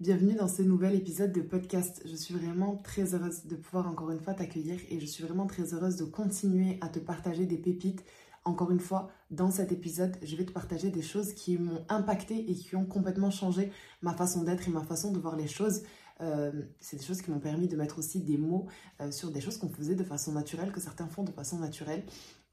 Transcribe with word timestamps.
bienvenue 0.00 0.34
dans 0.34 0.46
ce 0.46 0.62
nouvel 0.62 0.94
épisode 0.94 1.32
de 1.32 1.40
podcast. 1.40 2.00
Je 2.04 2.14
suis 2.14 2.32
vraiment 2.32 2.76
très 2.76 3.16
heureuse 3.16 3.46
de 3.46 3.56
pouvoir 3.56 3.88
encore 3.88 4.12
une 4.12 4.20
fois 4.20 4.32
t'accueillir 4.32 4.78
et 4.90 5.00
je 5.00 5.06
suis 5.06 5.24
vraiment 5.24 5.48
très 5.48 5.74
heureuse 5.74 5.96
de 5.96 6.04
continuer 6.04 6.78
à 6.80 6.88
te 6.88 7.00
partager 7.00 7.46
des 7.46 7.56
pépites. 7.56 8.04
Encore 8.44 8.70
une 8.70 8.78
fois, 8.78 9.10
dans 9.32 9.50
cet 9.50 9.72
épisode, 9.72 10.16
je 10.22 10.36
vais 10.36 10.44
te 10.44 10.52
partager 10.52 10.90
des 10.90 11.02
choses 11.02 11.32
qui 11.32 11.58
m'ont 11.58 11.84
impacté 11.88 12.48
et 12.48 12.54
qui 12.54 12.76
ont 12.76 12.86
complètement 12.86 13.32
changé 13.32 13.72
ma 14.00 14.14
façon 14.14 14.44
d'être 14.44 14.68
et 14.68 14.70
ma 14.70 14.84
façon 14.84 15.10
de 15.10 15.18
voir 15.18 15.34
les 15.34 15.48
choses. 15.48 15.82
Euh, 16.20 16.52
c'est 16.78 16.98
des 16.98 17.04
choses 17.04 17.20
qui 17.20 17.32
m'ont 17.32 17.40
permis 17.40 17.66
de 17.66 17.76
mettre 17.76 17.98
aussi 17.98 18.20
des 18.20 18.38
mots 18.38 18.68
euh, 19.00 19.10
sur 19.10 19.32
des 19.32 19.40
choses 19.40 19.58
qu'on 19.58 19.68
faisait 19.68 19.96
de 19.96 20.04
façon 20.04 20.30
naturelle, 20.30 20.70
que 20.70 20.80
certains 20.80 21.08
font 21.08 21.24
de 21.24 21.32
façon 21.32 21.58
naturelle. 21.58 22.04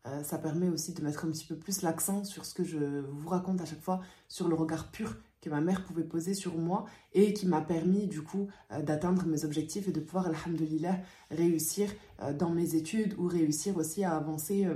Euh, 0.08 0.24
ça 0.24 0.40
permet 0.40 0.70
aussi 0.70 0.94
de 0.94 1.04
mettre 1.04 1.26
un 1.26 1.30
petit 1.30 1.46
peu 1.46 1.56
plus 1.56 1.84
l'accent 1.84 2.24
sur 2.24 2.44
ce 2.44 2.56
que 2.56 2.64
je 2.64 3.02
vous 3.02 3.30
raconte 3.30 3.62
à 3.62 3.66
chaque 3.66 3.82
fois, 3.82 4.02
sur 4.28 4.48
le 4.48 4.56
regard 4.56 4.90
pur 4.90 5.16
que 5.42 5.50
ma 5.50 5.62
mère 5.62 5.84
pouvait 5.84 6.04
poser 6.04 6.34
sur 6.34 6.58
moi 6.58 6.86
et 7.14 7.34
qui 7.34 7.46
m'a 7.46 7.62
permis 7.62 8.08
du 8.08 8.22
coup 8.22 8.48
euh, 8.72 8.82
d'atteindre 8.82 9.26
mes 9.26 9.46
objectifs 9.46 9.88
et 9.88 9.92
de 9.92 10.00
pouvoir, 10.00 10.28
alhamdulillah, 10.28 11.00
réussir 11.32 11.90
euh, 12.22 12.34
dans 12.34 12.50
mes 12.50 12.76
études 12.76 13.16
ou 13.18 13.28
réussir 13.28 13.78
aussi 13.78 14.04
à 14.04 14.16
avancer 14.16 14.68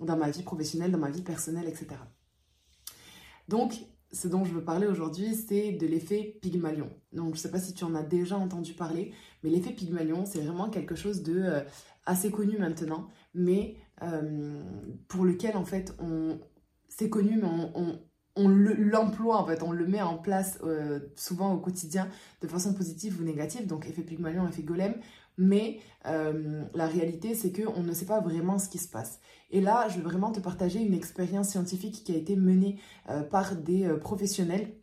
dans 0.00 0.16
ma 0.16 0.30
vie 0.30 0.42
professionnelle, 0.42 0.90
dans 0.90 0.98
ma 0.98 1.10
vie 1.10 1.22
personnelle, 1.22 1.68
etc. 1.68 1.88
Donc, 3.48 3.74
ce 4.10 4.28
dont 4.28 4.44
je 4.44 4.52
veux 4.52 4.64
parler 4.64 4.86
aujourd'hui, 4.86 5.34
c'est 5.34 5.72
de 5.72 5.86
l'effet 5.86 6.38
Pygmalion. 6.40 6.90
Donc, 7.12 7.28
je 7.28 7.32
ne 7.32 7.36
sais 7.36 7.50
pas 7.50 7.60
si 7.60 7.74
tu 7.74 7.84
en 7.84 7.94
as 7.94 8.02
déjà 8.02 8.38
entendu 8.38 8.72
parler, 8.72 9.12
mais 9.42 9.50
l'effet 9.50 9.72
Pygmalion, 9.72 10.24
c'est 10.24 10.40
vraiment 10.40 10.70
quelque 10.70 10.94
chose 10.94 11.22
de 11.22 11.62
assez 12.08 12.30
connu 12.30 12.56
maintenant, 12.56 13.06
mais 13.34 13.76
euh, 14.02 14.62
pour 15.08 15.24
lequel 15.24 15.56
en 15.56 15.64
fait 15.64 15.94
on 16.00 16.40
c'est 16.88 17.10
connu 17.10 17.36
mais 17.36 17.48
on, 17.74 18.00
l'emploie 18.46 19.38
en 19.38 19.46
fait, 19.46 19.62
on 19.62 19.72
le 19.72 19.86
met 19.86 20.00
en 20.00 20.16
place 20.16 20.58
euh, 20.62 21.00
souvent 21.16 21.52
au 21.52 21.58
quotidien 21.58 22.08
de 22.40 22.46
façon 22.46 22.74
positive 22.74 23.20
ou 23.20 23.24
négative, 23.24 23.66
donc 23.66 23.86
effet 23.88 24.02
Pygmalion, 24.02 24.46
effet 24.46 24.62
Golem, 24.62 24.94
mais 25.36 25.80
euh, 26.06 26.64
la 26.74 26.86
réalité 26.86 27.34
c'est 27.34 27.50
que 27.50 27.62
on 27.74 27.82
ne 27.82 27.92
sait 27.92 28.06
pas 28.06 28.20
vraiment 28.20 28.58
ce 28.58 28.68
qui 28.68 28.78
se 28.78 28.88
passe. 28.88 29.18
Et 29.50 29.60
là, 29.60 29.88
je 29.88 29.96
veux 29.96 30.04
vraiment 30.04 30.30
te 30.30 30.38
partager 30.40 30.80
une 30.80 30.94
expérience 30.94 31.48
scientifique 31.48 32.04
qui 32.04 32.12
a 32.12 32.16
été 32.16 32.36
menée 32.36 32.78
par 33.30 33.56
des 33.56 33.88
professionnels. 34.00 34.74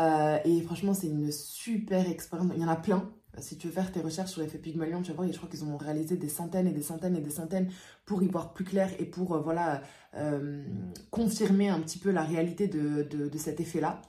et 0.00 0.60
franchement, 0.62 0.92
c'est 0.92 1.06
une 1.06 1.30
super 1.30 2.10
expérience. 2.10 2.50
Il 2.56 2.60
y 2.60 2.64
en 2.64 2.68
a 2.68 2.74
plein, 2.74 3.14
si 3.38 3.56
tu 3.56 3.68
veux 3.68 3.72
faire 3.72 3.90
tes 3.92 4.00
recherches 4.00 4.32
sur 4.32 4.40
l'effet 4.40 4.58
Pygmalion, 4.58 5.02
tu 5.02 5.10
vas 5.10 5.16
voir, 5.16 5.30
je 5.30 5.36
crois 5.36 5.48
qu'ils 5.48 5.64
ont 5.64 5.76
réalisé 5.76 6.16
des 6.16 6.28
centaines 6.28 6.66
et 6.66 6.72
des 6.72 6.82
centaines 6.82 7.16
et 7.16 7.20
des 7.20 7.30
centaines 7.30 7.70
pour 8.04 8.22
y 8.22 8.28
voir 8.28 8.52
plus 8.52 8.64
clair 8.64 8.90
et 8.98 9.04
pour 9.04 9.34
euh, 9.34 9.40
voilà 9.40 9.82
euh, 10.14 10.64
confirmer 11.10 11.68
un 11.68 11.80
petit 11.80 11.98
peu 11.98 12.10
la 12.10 12.22
réalité 12.22 12.68
de, 12.68 13.30
cet 13.36 13.60
effet-là. 13.60 14.00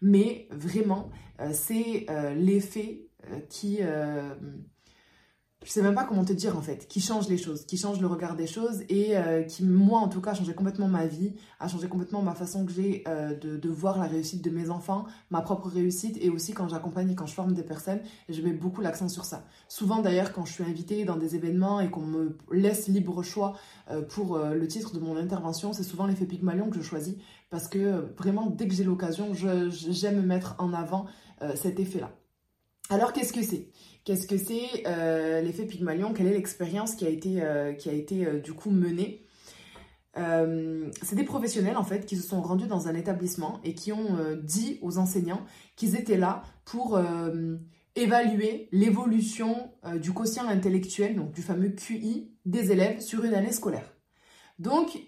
Mais 0.00 0.46
vraiment, 0.50 1.10
euh, 1.40 1.50
c'est 1.52 2.06
l'effet 2.36 3.08
qui 3.48 3.80
je 5.64 5.72
sais 5.72 5.82
même 5.82 5.94
pas 5.94 6.04
comment 6.04 6.24
te 6.24 6.32
dire 6.32 6.56
en 6.56 6.62
fait, 6.62 6.86
qui 6.86 7.00
change 7.00 7.28
les 7.28 7.36
choses, 7.36 7.66
qui 7.66 7.76
change 7.76 8.00
le 8.00 8.06
regard 8.06 8.36
des 8.36 8.46
choses 8.46 8.82
et 8.88 9.16
euh, 9.16 9.42
qui, 9.42 9.64
moi 9.64 9.98
en 9.98 10.08
tout 10.08 10.20
cas, 10.20 10.30
a 10.30 10.34
changé 10.34 10.54
complètement 10.54 10.86
ma 10.86 11.06
vie, 11.06 11.34
a 11.58 11.66
changé 11.66 11.88
complètement 11.88 12.22
ma 12.22 12.34
façon 12.34 12.64
que 12.64 12.70
j'ai 12.70 13.02
euh, 13.08 13.34
de, 13.34 13.68
voir 13.68 13.98
la 13.98 14.06
réussite 14.06 14.42
de 14.42 14.50
mes 14.50 14.70
enfants, 14.70 15.06
ma 15.30 15.42
propre 15.42 15.68
réussite 15.68 16.16
et 16.20 16.30
aussi 16.30 16.52
quand 16.52 16.68
j'accompagne 16.68 17.10
et 17.10 17.14
quand 17.16 17.26
je 17.26 17.34
forme 17.34 17.54
des 17.54 17.64
personnes, 17.64 18.00
je 18.28 18.40
mets 18.40 18.52
beaucoup 18.52 18.80
l'accent 18.80 19.08
sur 19.08 19.24
ça. 19.24 19.44
Souvent 19.68 20.00
d'ailleurs, 20.00 20.32
quand 20.32 20.44
je 20.44 20.52
suis 20.52 20.64
invitée 20.64 21.04
dans 21.04 21.16
des 21.16 21.34
événements 21.34 21.80
et 21.80 21.90
qu'on 21.90 22.06
me 22.06 22.38
laisse 22.52 22.86
libre 22.86 23.24
choix 23.24 23.56
euh, 23.90 24.02
pour 24.02 24.38
le 24.38 24.68
titre 24.68 24.94
de 24.94 25.00
mon 25.00 25.16
intervention, 25.16 25.72
c'est 25.72 25.82
souvent 25.82 26.06
l'effet 26.06 26.26
Pygmalion 26.26 26.70
que 26.70 26.76
je 26.76 26.82
choisis 26.82 27.16
parce 27.50 27.66
que 27.66 28.14
vraiment, 28.16 28.46
dès 28.46 28.68
que 28.68 28.74
j'ai 28.74 28.84
l'occasion, 28.84 29.32
j'aime 29.34 30.24
mettre 30.24 30.54
en 30.58 30.72
avant 30.72 31.06
cet 31.54 31.80
effet-là. 31.80 32.10
Alors 32.90 33.12
qu'est-ce 33.12 33.34
que 33.34 33.42
c'est? 33.42 33.68
Qu'est-ce 34.04 34.26
que 34.26 34.38
c'est 34.38 34.86
euh, 34.86 35.42
l'effet 35.42 35.66
Pygmalion? 35.66 36.14
Quelle 36.14 36.28
est 36.28 36.32
l'expérience 36.32 36.94
qui 36.94 37.04
a 37.04 37.10
été, 37.10 37.42
euh, 37.42 37.74
qui 37.74 37.90
a 37.90 37.92
été 37.92 38.26
euh, 38.26 38.40
du 38.40 38.54
coup 38.54 38.70
menée? 38.70 39.24
C'est 40.16 41.14
des 41.14 41.22
professionnels 41.22 41.76
en 41.76 41.84
fait 41.84 42.04
qui 42.04 42.16
se 42.16 42.26
sont 42.26 42.42
rendus 42.42 42.66
dans 42.66 42.88
un 42.88 42.94
établissement 42.96 43.60
et 43.62 43.74
qui 43.74 43.92
ont 43.92 44.18
dit 44.42 44.80
aux 44.82 44.98
enseignants 44.98 45.44
qu'ils 45.76 45.94
étaient 45.94 46.16
là 46.16 46.42
pour 46.64 47.00
évaluer 47.94 48.68
l'évolution 48.72 49.70
du 49.94 50.12
quotient 50.12 50.48
intellectuel, 50.48 51.14
donc 51.14 51.30
du 51.30 51.40
fameux 51.40 51.68
QI 51.68 52.32
des 52.46 52.72
élèves 52.72 52.98
sur 52.98 53.22
une 53.22 53.32
année 53.32 53.52
scolaire. 53.52 53.94
Donc 54.58 55.00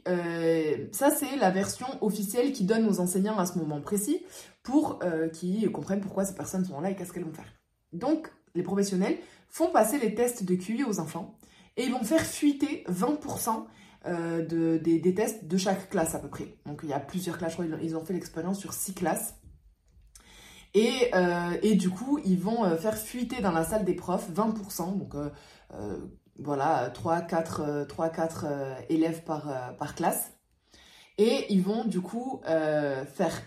ça 0.93 1.11
c'est 1.11 1.35
la 1.41 1.51
version 1.51 1.89
officielle 2.03 2.53
qui 2.53 2.63
donne 2.63 2.87
aux 2.87 3.01
enseignants 3.01 3.39
à 3.41 3.47
ce 3.47 3.59
moment 3.59 3.81
précis 3.81 4.23
pour 4.63 5.01
qu'ils 5.33 5.73
comprennent 5.73 6.03
pourquoi 6.03 6.25
ces 6.25 6.37
personnes 6.37 6.65
sont 6.65 6.81
là 6.81 6.91
et 6.93 6.95
qu'est-ce 6.95 7.13
qu'elles 7.13 7.25
vont 7.25 7.33
faire. 7.33 7.60
Donc 7.93 8.31
les 8.55 8.63
professionnels, 8.63 9.19
font 9.49 9.71
passer 9.71 9.99
les 9.99 10.15
tests 10.15 10.45
de 10.45 10.55
QI 10.55 10.85
aux 10.85 11.01
enfants 11.01 11.37
et 11.77 11.85
ils 11.85 11.93
vont 11.93 12.03
faire 12.03 12.25
fuiter 12.25 12.85
20% 12.89 13.65
euh, 14.07 14.45
de, 14.45 14.79
des, 14.79 15.15
tests 15.15 15.45
de 15.45 15.57
chaque 15.57 15.91
classe 15.91 16.15
à 16.15 16.19
peu 16.19 16.29
près. 16.29 16.57
Donc 16.67 16.81
il 16.83 16.89
y 16.89 16.93
a 16.93 17.01
plusieurs 17.01 17.39
classes, 17.39 17.53
je 17.53 17.63
crois, 17.63 17.79
ils 17.83 17.97
ont 17.97 18.05
fait 18.05 18.15
l'expérience 18.15 18.59
sur 18.59 18.73
6 18.73 18.95
classes. 18.95 19.35
Et, 20.73 21.11
euh, 21.15 21.59
et, 21.63 21.75
du 21.75 21.91
coup, 21.91 22.21
ils 22.25 22.39
vont 22.39 22.65
euh, 22.65 22.77
faire 22.77 22.97
fuiter 22.97 23.41
dans 23.43 23.51
la 23.51 23.65
salle 23.65 23.85
des 23.85 23.95
profs 23.95 24.31
20%, 24.31 24.99
donc 24.99 25.15
voilà, 26.39 26.91
3-4 26.91 28.87
élèves 28.89 29.23
par, 29.25 29.77
par 29.77 29.95
classe. 29.95 30.33
Et 31.19 31.53
ils 31.53 31.63
vont 31.63 31.85
du 31.85 32.01
coup 32.01 32.41
faire 32.45 33.43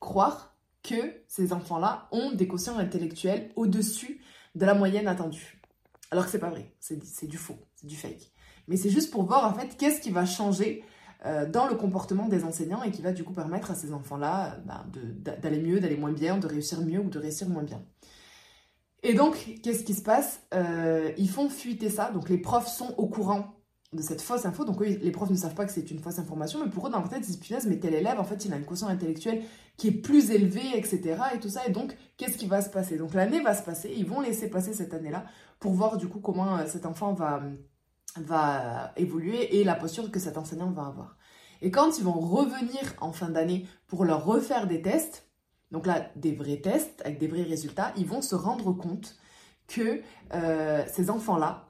croire 0.00 0.47
que 0.88 1.22
ces 1.26 1.52
enfants-là 1.52 2.08
ont 2.12 2.32
des 2.32 2.48
quotients 2.48 2.78
intellectuels 2.78 3.50
au-dessus 3.56 4.20
de 4.54 4.64
la 4.64 4.74
moyenne 4.74 5.08
attendue. 5.08 5.60
Alors 6.10 6.24
que 6.24 6.30
c'est 6.30 6.38
pas 6.38 6.50
vrai, 6.50 6.72
c'est 6.80 7.26
du 7.26 7.36
faux, 7.36 7.58
c'est 7.74 7.86
du 7.86 7.96
fake. 7.96 8.32
Mais 8.66 8.76
c'est 8.76 8.90
juste 8.90 9.10
pour 9.10 9.24
voir 9.24 9.44
en 9.44 9.54
fait 9.54 9.76
qu'est-ce 9.76 10.00
qui 10.00 10.10
va 10.10 10.24
changer 10.24 10.84
euh, 11.26 11.48
dans 11.50 11.66
le 11.66 11.74
comportement 11.74 12.28
des 12.28 12.44
enseignants 12.44 12.82
et 12.82 12.90
qui 12.90 13.02
va 13.02 13.12
du 13.12 13.24
coup 13.24 13.32
permettre 13.32 13.70
à 13.70 13.74
ces 13.74 13.92
enfants-là 13.92 14.58
bah, 14.64 14.86
d'aller 15.42 15.60
mieux, 15.60 15.80
d'aller 15.80 15.96
moins 15.96 16.12
bien, 16.12 16.38
de 16.38 16.46
réussir 16.46 16.80
mieux 16.80 17.00
ou 17.00 17.10
de 17.10 17.18
réussir 17.18 17.48
moins 17.48 17.64
bien. 17.64 17.82
Et 19.02 19.14
donc, 19.14 19.60
qu'est-ce 19.62 19.84
qui 19.84 19.94
se 19.94 20.02
passe? 20.02 20.40
Euh, 20.54 21.12
Ils 21.18 21.28
font 21.28 21.48
fuiter 21.48 21.88
ça, 21.88 22.10
donc 22.10 22.28
les 22.28 22.38
profs 22.38 22.68
sont 22.68 22.94
au 22.96 23.06
courant 23.06 23.57
de 23.92 24.02
cette 24.02 24.20
fausse 24.20 24.44
info. 24.44 24.64
Donc 24.64 24.80
les 24.80 25.10
profs 25.10 25.30
ne 25.30 25.36
savent 25.36 25.54
pas 25.54 25.64
que 25.64 25.72
c'est 25.72 25.90
une 25.90 25.98
fausse 25.98 26.18
information, 26.18 26.60
mais 26.64 26.70
pour 26.70 26.86
eux, 26.86 26.90
dans 26.90 27.00
leur 27.00 27.08
tête, 27.08 27.24
ils 27.28 27.38
disent, 27.38 27.66
mais 27.66 27.78
tel 27.78 27.94
élève, 27.94 28.20
en 28.20 28.24
fait, 28.24 28.44
il 28.44 28.52
a 28.52 28.56
une 28.56 28.64
quotient 28.64 28.88
intellectuelle 28.88 29.42
qui 29.76 29.88
est 29.88 29.92
plus 29.92 30.30
élevée, 30.30 30.76
etc. 30.76 31.16
Et 31.34 31.40
tout 31.40 31.48
ça. 31.48 31.66
Et 31.66 31.70
donc, 31.70 31.96
qu'est-ce 32.16 32.36
qui 32.36 32.46
va 32.46 32.60
se 32.60 32.70
passer? 32.70 32.98
Donc 32.98 33.14
l'année 33.14 33.40
va 33.40 33.54
se 33.54 33.62
passer, 33.62 33.92
ils 33.96 34.06
vont 34.06 34.20
laisser 34.20 34.48
passer 34.50 34.72
cette 34.72 34.94
année-là 34.94 35.24
pour 35.58 35.72
voir 35.72 35.96
du 35.96 36.08
coup 36.08 36.20
comment 36.20 36.58
euh, 36.58 36.66
cet 36.66 36.86
enfant 36.86 37.14
va, 37.14 37.42
va 38.16 38.92
évoluer 38.96 39.58
et 39.58 39.64
la 39.64 39.74
posture 39.74 40.10
que 40.10 40.20
cet 40.20 40.36
enseignant 40.36 40.70
va 40.70 40.86
avoir. 40.86 41.16
Et 41.60 41.70
quand 41.70 41.98
ils 41.98 42.04
vont 42.04 42.20
revenir 42.20 42.94
en 43.00 43.12
fin 43.12 43.30
d'année 43.30 43.66
pour 43.88 44.04
leur 44.04 44.24
refaire 44.24 44.66
des 44.66 44.80
tests, 44.80 45.28
donc 45.70 45.86
là, 45.86 46.10
des 46.16 46.32
vrais 46.32 46.58
tests 46.58 47.02
avec 47.04 47.18
des 47.18 47.26
vrais 47.26 47.42
résultats, 47.42 47.92
ils 47.96 48.06
vont 48.06 48.22
se 48.22 48.34
rendre 48.34 48.72
compte 48.72 49.16
que 49.66 50.00
euh, 50.32 50.84
ces 50.88 51.10
enfants-là, 51.10 51.67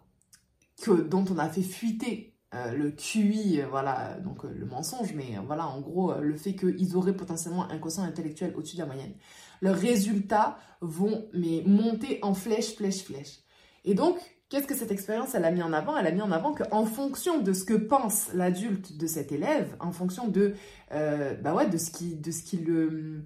que, 0.82 0.90
dont 0.92 1.24
on 1.30 1.38
a 1.38 1.48
fait 1.48 1.62
fuiter 1.62 2.34
euh, 2.54 2.72
le 2.72 2.90
QI, 2.90 3.60
euh, 3.60 3.66
voilà, 3.68 4.16
donc 4.24 4.44
euh, 4.44 4.48
le 4.56 4.64
mensonge, 4.64 5.12
mais 5.14 5.36
voilà, 5.46 5.68
en 5.68 5.80
gros, 5.80 6.14
le 6.14 6.36
fait 6.36 6.54
qu'ils 6.54 6.96
auraient 6.96 7.16
potentiellement 7.16 7.70
un 7.70 7.78
quotient 7.78 8.04
intellectuel 8.04 8.54
au-dessus 8.56 8.76
de 8.76 8.80
la 8.80 8.86
moyenne. 8.86 9.12
Leurs 9.60 9.76
résultats 9.76 10.58
vont 10.80 11.28
mais, 11.34 11.62
monter 11.66 12.18
en 12.22 12.32
flèche, 12.32 12.76
flèche, 12.76 13.04
flèche. 13.04 13.40
Et 13.84 13.94
donc, 13.94 14.16
qu'est-ce 14.48 14.66
que 14.66 14.74
cette 14.74 14.90
expérience, 14.90 15.34
elle 15.34 15.44
a 15.44 15.50
mis 15.50 15.62
en 15.62 15.74
avant? 15.74 15.96
Elle 15.98 16.06
a 16.06 16.10
mis 16.10 16.22
en 16.22 16.32
avant 16.32 16.54
qu'en 16.54 16.86
fonction 16.86 17.38
de 17.42 17.52
ce 17.52 17.64
que 17.64 17.74
pense 17.74 18.32
l'adulte 18.32 18.96
de 18.96 19.06
cet 19.06 19.30
élève, 19.30 19.76
en 19.80 19.92
fonction 19.92 20.26
de, 20.28 20.54
bah 20.90 21.54
ouais, 21.54 21.68
de 21.68 21.76
ce 21.76 21.90
qui, 21.90 22.16
de 22.16 22.30
ce 22.30 22.42
qui 22.42 22.56
le 22.58 23.24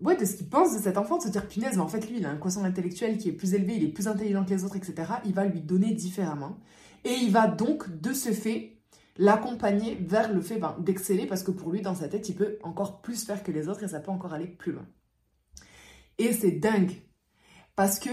ouais, 0.00 0.16
de 0.16 0.24
ce 0.24 0.36
qu'il 0.36 0.48
pense 0.48 0.74
de 0.76 0.82
cet 0.82 0.96
enfant, 0.96 1.18
de 1.18 1.22
se 1.22 1.28
dire 1.28 1.46
punaise, 1.46 1.76
mais 1.76 1.82
en 1.82 1.88
fait 1.88 2.08
lui 2.08 2.18
il 2.18 2.26
a 2.26 2.30
un 2.30 2.36
quotient 2.36 2.64
intellectuel 2.64 3.18
qui 3.18 3.28
est 3.28 3.32
plus 3.32 3.54
élevé, 3.54 3.76
il 3.76 3.84
est 3.84 3.88
plus 3.88 4.08
intelligent 4.08 4.44
que 4.44 4.50
les 4.50 4.64
autres, 4.64 4.76
etc. 4.76 4.94
Il 5.24 5.34
va 5.34 5.44
lui 5.44 5.60
donner 5.60 5.92
différemment. 5.92 6.58
Et 7.04 7.12
il 7.12 7.30
va 7.30 7.46
donc, 7.46 8.00
de 8.00 8.12
ce 8.12 8.32
fait, 8.32 8.78
l'accompagner 9.16 9.94
vers 9.96 10.32
le 10.32 10.40
fait 10.40 10.58
ben, 10.58 10.76
d'exceller 10.80 11.26
parce 11.26 11.42
que 11.42 11.50
pour 11.50 11.70
lui, 11.70 11.82
dans 11.82 11.94
sa 11.94 12.08
tête, 12.08 12.28
il 12.28 12.34
peut 12.34 12.58
encore 12.62 13.00
plus 13.00 13.24
faire 13.24 13.42
que 13.42 13.52
les 13.52 13.68
autres 13.68 13.84
et 13.84 13.88
ça 13.88 14.00
peut 14.00 14.10
encore 14.10 14.32
aller 14.32 14.46
plus 14.46 14.72
loin. 14.72 14.86
Et 16.18 16.32
c'est 16.32 16.52
dingue 16.52 16.92
parce 17.76 17.98
que 17.98 18.10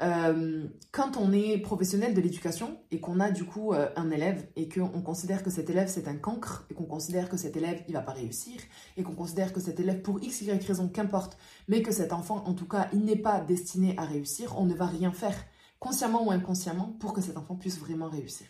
euh, 0.00 0.68
quand 0.92 1.16
on 1.16 1.32
est 1.32 1.58
professionnel 1.58 2.14
de 2.14 2.20
l'éducation 2.20 2.78
et 2.92 3.00
qu'on 3.00 3.18
a 3.18 3.32
du 3.32 3.44
coup 3.44 3.72
euh, 3.72 3.88
un 3.96 4.10
élève 4.10 4.46
et 4.54 4.68
qu'on 4.68 5.02
considère 5.02 5.42
que 5.42 5.50
cet 5.50 5.70
élève 5.70 5.88
c'est 5.88 6.06
un 6.06 6.14
cancre 6.14 6.66
et 6.70 6.74
qu'on 6.74 6.84
considère 6.84 7.28
que 7.28 7.36
cet 7.36 7.56
élève 7.56 7.82
il 7.88 7.94
va 7.94 8.02
pas 8.02 8.12
réussir 8.12 8.60
et 8.96 9.02
qu'on 9.02 9.16
considère 9.16 9.52
que 9.52 9.58
cet 9.58 9.80
élève 9.80 10.02
pour 10.02 10.22
x 10.22 10.42
y 10.42 10.52
raison 10.64 10.88
qu'importe 10.88 11.36
mais 11.66 11.82
que 11.82 11.90
cet 11.90 12.12
enfant 12.12 12.44
en 12.46 12.54
tout 12.54 12.68
cas 12.68 12.88
il 12.92 13.00
n'est 13.00 13.16
pas 13.16 13.40
destiné 13.40 13.96
à 13.98 14.04
réussir, 14.04 14.54
on 14.56 14.66
ne 14.66 14.74
va 14.74 14.86
rien 14.86 15.10
faire 15.10 15.34
consciemment 15.78 16.26
ou 16.26 16.30
inconsciemment, 16.30 16.96
pour 17.00 17.12
que 17.12 17.20
cet 17.20 17.36
enfant 17.36 17.54
puisse 17.54 17.78
vraiment 17.78 18.08
réussir. 18.08 18.46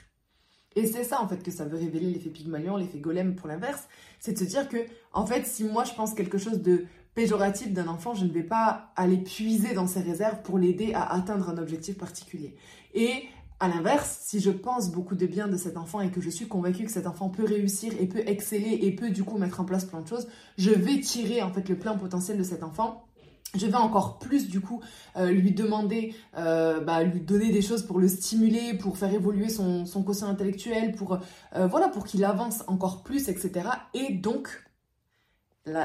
Et 0.76 0.86
c'est 0.86 1.04
ça, 1.04 1.22
en 1.22 1.28
fait, 1.28 1.42
que 1.42 1.50
ça 1.50 1.64
veut 1.64 1.76
révéler 1.76 2.10
l'effet 2.10 2.30
Pygmalion, 2.30 2.76
l'effet 2.76 2.98
Golem 2.98 3.34
pour 3.34 3.48
l'inverse. 3.48 3.88
C'est 4.20 4.34
de 4.34 4.38
se 4.38 4.44
dire 4.44 4.69
que, 4.69 4.78
en 5.12 5.26
fait, 5.26 5.46
si 5.46 5.64
moi 5.64 5.84
je 5.84 5.92
pense 5.94 6.14
quelque 6.14 6.38
chose 6.38 6.62
de 6.62 6.86
péjoratif 7.14 7.72
d'un 7.72 7.88
enfant, 7.88 8.14
je 8.14 8.25
ne 8.25 8.30
vais 8.30 8.44
pas 8.44 8.92
aller 8.94 9.16
puiser 9.16 9.75
dans 9.75 9.88
ses 9.88 10.00
réserves 10.00 10.42
pour 10.42 10.56
l'aider 10.58 10.92
à 10.94 11.12
atteindre 11.12 11.48
un 11.48 11.58
objectif 11.58 11.98
particulier. 11.98 12.54
Et 12.94 13.25
à 13.60 13.66
l'inverse, 13.66 14.20
si 14.22 14.38
je 14.38 14.50
pense 14.50 14.92
beaucoup 14.92 15.16
de 15.16 15.26
bien 15.26 15.48
de 15.48 15.56
cet 15.56 15.76
enfant 15.76 16.00
et 16.00 16.12
que 16.12 16.20
je 16.20 16.30
suis 16.30 16.46
convaincue 16.46 16.84
que 16.84 16.92
cet 16.92 17.08
enfant 17.08 17.28
peut 17.28 17.44
réussir 17.44 17.92
et 17.98 18.06
peut 18.06 18.22
exceller 18.26 18.78
et 18.82 18.92
peut 18.92 19.10
du 19.10 19.25
coup 19.25 19.36
mettre 19.36 19.58
en 19.60 19.64
place 19.64 19.84
plein 19.84 20.00
de 20.00 20.06
choses, 20.06 20.28
je 20.58 20.70
vais 20.70 21.00
tirer 21.00 21.42
en 21.42 21.52
fait 21.52 21.69
le 21.69 21.76
plein 21.76 21.96
potentiel 21.96 22.38
de 22.38 22.44
cet 22.44 22.62
enfant 22.62 23.07
je 23.54 23.66
vais 23.66 23.74
encore 23.74 24.18
plus 24.18 24.48
du 24.48 24.60
coup 24.60 24.82
euh, 25.16 25.30
lui 25.30 25.52
demander, 25.52 26.14
euh, 26.36 26.80
bah, 26.80 27.02
lui 27.02 27.20
donner 27.20 27.50
des 27.50 27.62
choses 27.62 27.82
pour 27.82 27.98
le 27.98 28.08
stimuler, 28.08 28.74
pour 28.74 28.98
faire 28.98 29.12
évoluer 29.12 29.48
son, 29.48 29.86
son 29.86 30.02
quotient 30.02 30.28
intellectuel, 30.28 30.92
pour 30.92 31.18
euh, 31.56 31.66
voilà, 31.66 31.88
pour 31.88 32.04
qu'il 32.04 32.24
avance 32.24 32.62
encore 32.66 33.02
plus, 33.02 33.28
etc. 33.28 33.68
Et 33.94 34.12
donc 34.12 34.64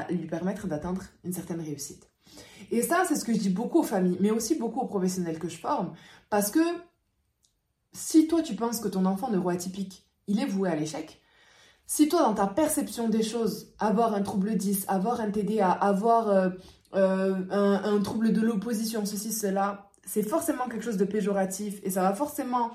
lui 0.08 0.26
permettre 0.26 0.66
d'atteindre 0.66 1.02
une 1.24 1.34
certaine 1.34 1.60
réussite. 1.60 2.08
Et 2.70 2.80
ça, 2.80 3.04
c'est 3.06 3.16
ce 3.16 3.24
que 3.24 3.34
je 3.34 3.38
dis 3.38 3.50
beaucoup 3.50 3.80
aux 3.80 3.84
familles, 3.84 4.16
mais 4.18 4.30
aussi 4.30 4.54
beaucoup 4.54 4.80
aux 4.80 4.86
professionnels 4.86 5.38
que 5.38 5.50
je 5.50 5.58
forme, 5.58 5.92
parce 6.30 6.50
que 6.50 6.60
si 7.92 8.26
toi 8.26 8.40
tu 8.40 8.54
penses 8.54 8.80
que 8.80 8.88
ton 8.88 9.04
enfant 9.04 9.30
neuroatypique, 9.30 10.06
il 10.26 10.40
est 10.40 10.46
voué 10.46 10.70
à 10.70 10.74
l'échec, 10.74 11.20
si 11.86 12.08
toi 12.08 12.22
dans 12.22 12.32
ta 12.32 12.46
perception 12.46 13.10
des 13.10 13.22
choses, 13.22 13.74
avoir 13.78 14.14
un 14.14 14.22
trouble 14.22 14.56
10, 14.56 14.86
avoir 14.88 15.20
un 15.20 15.30
TDA, 15.30 15.70
avoir 15.70 16.52
euh, 16.94 17.34
un, 17.50 18.00
trouble 18.00 18.32
de 18.32 18.40
l'opposition, 18.40 19.04
ceci, 19.04 19.32
cela, 19.32 19.90
c'est 20.04 20.22
forcément 20.22 20.68
quelque 20.68 20.84
chose 20.84 20.96
de 20.96 21.04
péjoratif 21.04 21.80
et 21.82 21.90
ça 21.90 22.02
va 22.02 22.14
forcément 22.14 22.72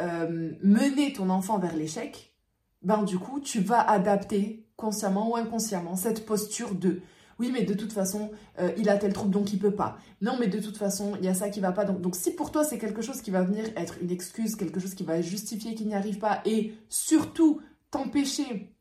euh, 0.00 0.52
mener 0.62 1.12
ton 1.12 1.30
enfant 1.30 1.58
vers 1.58 1.74
l'échec, 1.74 2.34
ben 2.82 3.02
du 3.02 3.18
coup, 3.18 3.40
tu 3.40 3.60
vas 3.60 3.80
adapter 3.80 4.66
consciemment 4.76 5.30
ou 5.30 5.36
inconsciemment 5.36 5.96
cette 5.96 6.26
posture 6.26 6.74
de 6.74 7.00
oui, 7.38 7.50
mais 7.52 7.64
de 7.64 7.74
toute 7.74 7.92
façon, 7.92 8.30
euh, 8.60 8.70
il 8.76 8.88
a 8.88 8.96
tel 8.98 9.12
trouble 9.12 9.32
donc 9.32 9.52
il 9.52 9.58
peut 9.58 9.74
pas. 9.74 9.96
Non, 10.20 10.36
mais 10.38 10.46
de 10.46 10.60
toute 10.60 10.76
façon, 10.76 11.16
il 11.18 11.24
y 11.24 11.28
a 11.28 11.34
ça 11.34 11.48
qui 11.48 11.58
va 11.58 11.72
pas. 11.72 11.84
Donc, 11.84 12.00
donc 12.00 12.14
si 12.14 12.30
pour 12.30 12.52
toi 12.52 12.62
c'est 12.62 12.78
quelque 12.78 13.02
chose 13.02 13.20
qui 13.20 13.32
va 13.32 13.42
venir 13.42 13.64
être 13.76 13.96
une 14.00 14.10
excuse, 14.10 14.54
quelque 14.54 14.78
chose 14.78 14.94
qui 14.94 15.02
va 15.02 15.20
justifier 15.22 15.74
qu'il 15.74 15.88
n'y 15.88 15.94
arrive 15.94 16.18
pas 16.18 16.40
et 16.44 16.74
surtout 16.88 17.60
t'empêcher 17.90 18.72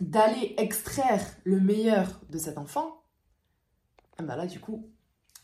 d'aller 0.00 0.54
extraire 0.58 1.24
le 1.44 1.60
meilleur 1.60 2.20
de 2.30 2.38
cet 2.38 2.58
enfant, 2.58 2.99
bah 4.22 4.36
là, 4.36 4.46
du 4.46 4.60
coup, 4.60 4.90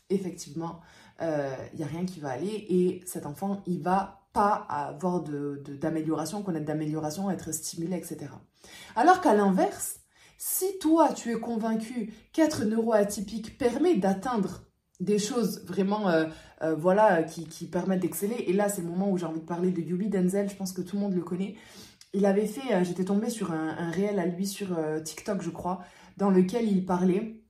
effectivement, 0.09 0.81
il 1.19 1.25
euh, 1.25 1.55
n'y 1.75 1.83
a 1.83 1.87
rien 1.87 2.05
qui 2.05 2.19
va 2.19 2.29
aller 2.29 2.65
et 2.69 3.01
cet 3.05 3.25
enfant, 3.25 3.61
il 3.65 3.81
va 3.81 4.27
pas 4.33 4.53
avoir 4.69 5.23
d'amélioration, 5.23 6.43
connaître 6.43 6.65
d'amélioration, 6.65 7.31
être 7.31 7.51
stimulé, 7.51 7.97
etc. 7.97 8.27
Alors 8.95 9.21
qu'à 9.21 9.33
l'inverse, 9.33 9.99
si 10.37 10.77
toi, 10.79 11.13
tu 11.13 11.31
es 11.31 11.39
convaincu 11.39 12.13
qu'être 12.33 12.65
neuroatypique 12.65 13.57
permet 13.57 13.95
d'atteindre 13.95 14.61
des 14.99 15.17
choses 15.17 15.63
vraiment 15.65 16.09
euh, 16.09 16.25
euh, 16.63 16.75
voilà 16.75 17.23
qui, 17.23 17.67
permettent 17.67 17.99
d'exceller 17.99 18.45
et 18.47 18.53
là 18.53 18.67
c'est 18.67 18.81
le 18.81 18.87
moment 18.87 19.11
où 19.11 19.17
j'ai 19.17 19.27
envie 19.27 19.41
de 19.41 19.45
parler 19.45 19.69
de 19.69 19.79
Yubi 19.79 20.09
Denzel 20.09 20.49
je 20.49 20.55
pense 20.55 20.73
que 20.73 20.81
tout 20.81 20.95
le 20.95 21.03
monde 21.03 21.13
le 21.13 21.21
connaît 21.21 21.53
il 22.13 22.25
avait 22.25 22.47
fait 22.47 22.83
j'étais 22.83 23.05
tombée 23.05 23.29
sur 23.29 23.51
un, 23.51 23.91
réel 23.91 24.17
à 24.17 24.25
lui 24.25 24.47
sur 24.47 24.75
TikTok 25.03 25.43
je 25.43 25.51
crois 25.51 25.81
dans 26.17 26.31
lequel 26.31 26.67
il 26.67 26.83
parlait 26.83 27.43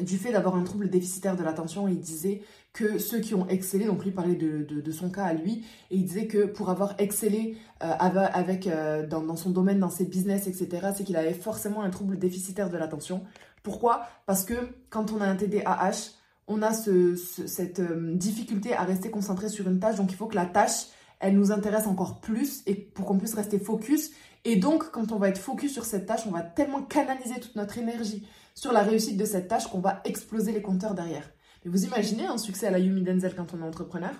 du 0.00 0.18
fait 0.18 0.32
d'avoir 0.32 0.54
un 0.54 0.62
trouble 0.62 0.88
déficitaire 0.88 1.36
de 1.36 1.42
l'attention, 1.42 1.88
il 1.88 2.00
disait 2.00 2.42
que 2.72 2.98
ceux 2.98 3.18
qui 3.18 3.34
ont 3.34 3.48
excellé, 3.48 3.86
donc 3.86 4.04
lui 4.04 4.12
parlait 4.12 4.36
de, 4.36 4.90
son 4.92 5.10
cas 5.10 5.24
à 5.24 5.34
lui, 5.34 5.64
et 5.90 5.96
il 5.96 6.04
disait 6.04 6.26
que 6.26 6.46
pour 6.46 6.70
avoir 6.70 6.94
excellé 6.98 7.56
euh, 7.82 7.90
avec, 7.98 8.66
euh, 8.66 9.06
dans, 9.06 9.36
son 9.36 9.50
domaine, 9.50 9.80
dans 9.80 9.90
ses 9.90 10.04
business, 10.04 10.46
etc., 10.46 10.92
c'est 10.96 11.04
qu'il 11.04 11.16
avait 11.16 11.34
forcément 11.34 11.82
un 11.82 11.90
trouble 11.90 12.18
déficitaire 12.18 12.70
de 12.70 12.76
l'attention. 12.76 13.22
Pourquoi? 13.62 14.02
Parce 14.26 14.44
que 14.44 14.54
quand 14.88 15.12
on 15.12 15.20
a 15.20 15.26
un 15.26 15.36
TDAH, 15.36 16.12
on 16.46 16.62
a 16.62 16.72
cette 16.72 17.80
euh, 17.80 18.14
difficulté 18.14 18.74
à 18.74 18.84
rester 18.84 19.10
concentré 19.10 19.48
sur 19.48 19.68
une 19.68 19.80
tâche, 19.80 19.96
donc 19.96 20.12
il 20.12 20.16
faut 20.16 20.26
que 20.26 20.36
la 20.36 20.46
tâche, 20.46 20.86
elle 21.18 21.34
nous 21.34 21.52
intéresse 21.52 21.86
encore 21.86 22.20
plus 22.20 22.62
et 22.66 22.74
pour 22.74 23.04
qu'on 23.04 23.18
puisse 23.18 23.34
rester 23.34 23.58
focus. 23.58 24.10
Et 24.44 24.56
donc, 24.56 24.90
quand 24.90 25.12
on 25.12 25.18
va 25.18 25.28
être 25.28 25.38
focus 25.38 25.72
sur 25.72 25.84
cette 25.84 26.06
tâche, 26.06 26.26
on 26.26 26.30
va 26.30 26.42
tellement 26.42 26.82
canaliser 26.82 27.40
toute 27.40 27.56
notre 27.56 27.78
énergie 27.78 28.26
sur 28.54 28.72
la 28.72 28.82
réussite 28.82 29.16
de 29.16 29.24
cette 29.24 29.48
tâche 29.48 29.66
qu'on 29.66 29.80
va 29.80 30.00
exploser 30.04 30.52
les 30.52 30.62
compteurs 30.62 30.94
derrière. 30.94 31.30
Mais 31.64 31.70
vous 31.70 31.84
imaginez 31.84 32.26
un 32.26 32.38
succès 32.38 32.66
à 32.66 32.70
la 32.70 32.78
Yumi 32.78 33.02
Denzel 33.02 33.34
quand 33.34 33.52
on 33.54 33.60
est 33.60 33.66
entrepreneur? 33.66 34.12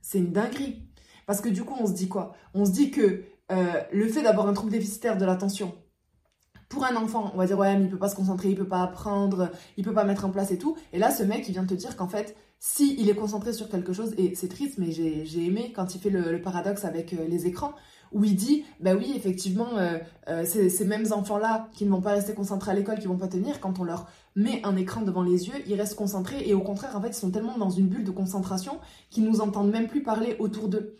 C'est 0.00 0.18
une 0.18 0.32
dinguerie. 0.32 0.82
Parce 1.26 1.42
que 1.42 1.50
du 1.50 1.62
coup, 1.62 1.76
on 1.78 1.86
se 1.86 1.92
dit 1.92 2.08
quoi? 2.08 2.34
On 2.54 2.64
se 2.64 2.70
dit 2.70 2.90
que 2.90 3.24
euh, 3.52 3.82
le 3.92 4.08
fait 4.08 4.22
d'avoir 4.22 4.48
un 4.48 4.54
trouble 4.54 4.72
déficitaire 4.72 5.18
de 5.18 5.26
l'attention, 5.26 5.74
pour 6.68 6.84
un 6.84 6.96
enfant, 6.96 7.30
on 7.34 7.38
va 7.38 7.46
dire 7.46 7.58
ouais, 7.58 7.76
mais 7.76 7.84
il 7.84 7.90
peut 7.90 7.98
pas 7.98 8.08
se 8.08 8.16
concentrer, 8.16 8.50
il 8.50 8.56
peut 8.56 8.68
pas 8.68 8.82
apprendre, 8.82 9.50
il 9.76 9.84
peut 9.84 9.94
pas 9.94 10.04
mettre 10.04 10.24
en 10.24 10.30
place 10.30 10.50
et 10.50 10.58
tout. 10.58 10.76
Et 10.92 10.98
là, 10.98 11.10
ce 11.10 11.22
mec, 11.22 11.48
il 11.48 11.52
vient 11.52 11.64
te 11.64 11.74
dire 11.74 11.96
qu'en 11.96 12.08
fait, 12.08 12.36
si 12.60 12.96
il 12.98 13.08
est 13.08 13.14
concentré 13.14 13.52
sur 13.52 13.68
quelque 13.68 13.92
chose, 13.92 14.14
et 14.18 14.34
c'est 14.34 14.48
triste, 14.48 14.78
mais 14.78 14.90
j'ai 14.90 15.44
aimé 15.44 15.72
quand 15.74 15.94
il 15.94 16.00
fait 16.00 16.10
le, 16.10 16.40
paradoxe 16.42 16.84
avec 16.84 17.12
euh, 17.14 17.26
les 17.26 17.46
écrans, 17.46 17.72
où 18.12 18.24
il 18.24 18.36
dit, 18.36 18.64
bah 18.80 18.94
oui, 18.94 19.12
effectivement, 19.14 19.76
euh, 19.76 19.98
euh, 20.28 20.44
ces, 20.44 20.84
mêmes 20.84 21.12
enfants-là 21.12 21.68
qui 21.72 21.84
ne 21.84 21.90
vont 21.90 22.00
pas 22.00 22.12
rester 22.12 22.34
concentrés 22.34 22.70
à 22.70 22.74
l'école, 22.74 22.98
qui 22.98 23.06
vont 23.06 23.18
pas 23.18 23.28
tenir, 23.28 23.60
quand 23.60 23.78
on 23.78 23.84
leur 23.84 24.06
met 24.36 24.60
un 24.64 24.76
écran 24.76 25.02
devant 25.02 25.22
les 25.22 25.48
yeux, 25.48 25.54
ils 25.66 25.74
restent 25.74 25.96
concentrés 25.96 26.48
et 26.48 26.54
au 26.54 26.60
contraire, 26.60 26.96
en 26.96 27.00
fait, 27.00 27.08
ils 27.08 27.14
sont 27.14 27.30
tellement 27.30 27.58
dans 27.58 27.70
une 27.70 27.88
bulle 27.88 28.04
de 28.04 28.10
concentration 28.10 28.78
qu'ils 29.10 29.24
nous 29.24 29.40
entendent 29.40 29.70
même 29.70 29.88
plus 29.88 30.02
parler 30.02 30.36
autour 30.38 30.68
d'eux. 30.68 30.96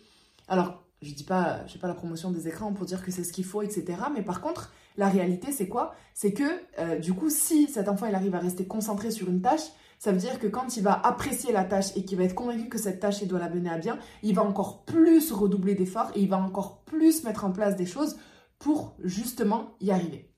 Alors, 0.47 0.83
je 1.01 1.13
dis 1.13 1.23
pas, 1.23 1.65
je 1.67 1.77
pas 1.77 1.87
la 1.87 1.93
promotion 1.93 2.31
des 2.31 2.47
écrans 2.47 2.73
pour 2.73 2.85
dire 2.85 3.03
que 3.03 3.11
c'est 3.11 3.23
ce 3.23 3.31
qu'il 3.31 3.45
faut, 3.45 3.61
etc. 3.61 3.97
Mais 4.13 4.21
par 4.21 4.41
contre, 4.41 4.73
la 4.97 5.07
réalité, 5.07 5.51
c'est 5.51 5.67
quoi? 5.67 5.95
C'est 6.13 6.33
que, 6.33 6.43
euh, 6.79 6.99
du 6.99 7.13
coup, 7.13 7.29
si 7.29 7.67
cet 7.67 7.87
enfant, 7.87 8.05
arrive 8.13 8.35
à 8.35 8.39
rester 8.39 8.65
concentré 8.65 9.11
sur 9.11 9.29
une 9.29 9.41
tâche, 9.41 9.61
ça 9.99 10.13
veut 10.13 10.17
dire 10.17 10.39
que 10.39 10.47
quand 10.47 10.77
il 10.77 10.83
va 10.83 10.93
apprécier 10.93 11.51
la 11.51 11.65
tâche 11.65 11.95
et 11.95 12.05
qu'il 12.05 12.17
va 12.17 12.23
être 12.23 12.33
convaincu 12.33 12.69
que 12.69 12.77
cette 12.77 13.01
tâche, 13.01 13.21
il 13.21 13.27
doit 13.27 13.39
la 13.39 13.49
mener 13.49 13.69
à 13.69 13.77
bien, 13.77 13.99
il 14.23 14.33
va 14.33 14.43
encore 14.43 14.85
plus 14.85 15.31
redoubler 15.31 15.75
d'efforts 15.75 16.11
et 16.15 16.21
il 16.21 16.29
va 16.29 16.37
encore 16.37 16.83
plus 16.85 17.23
mettre 17.25 17.43
en 17.43 17.51
place 17.51 17.75
des 17.75 17.85
choses 17.85 18.17
pour 18.59 18.95
justement 19.03 19.75
y 19.81 19.91
arriver. 19.91 20.33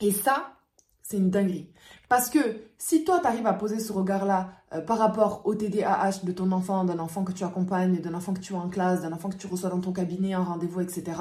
Et 0.00 0.12
ça, 0.12 0.58
c'est 1.02 1.16
une 1.16 1.30
dinguerie. 1.30 1.72
Parce 2.10 2.28
que 2.28 2.38
si 2.76 3.02
toi, 3.02 3.20
tu 3.20 3.26
arrives 3.26 3.46
à 3.46 3.54
poser 3.54 3.80
ce 3.80 3.92
regard-là 3.94 4.52
euh, 4.74 4.82
par 4.82 4.98
rapport 4.98 5.40
au 5.46 5.54
TDAH 5.54 6.24
de 6.24 6.32
ton 6.32 6.52
enfant, 6.52 6.84
d'un 6.84 6.98
enfant 6.98 7.24
que 7.24 7.32
tu 7.32 7.44
accompagnes, 7.44 8.00
d'un 8.00 8.12
enfant 8.12 8.34
que 8.34 8.40
tu 8.40 8.54
as 8.54 8.58
en 8.58 8.68
classe, 8.68 9.00
d'un 9.00 9.12
enfant 9.12 9.30
que 9.30 9.36
tu 9.36 9.46
reçois 9.46 9.70
dans 9.70 9.80
ton 9.80 9.92
cabinet, 9.92 10.36
en 10.36 10.44
rendez-vous, 10.44 10.82
etc., 10.82 11.16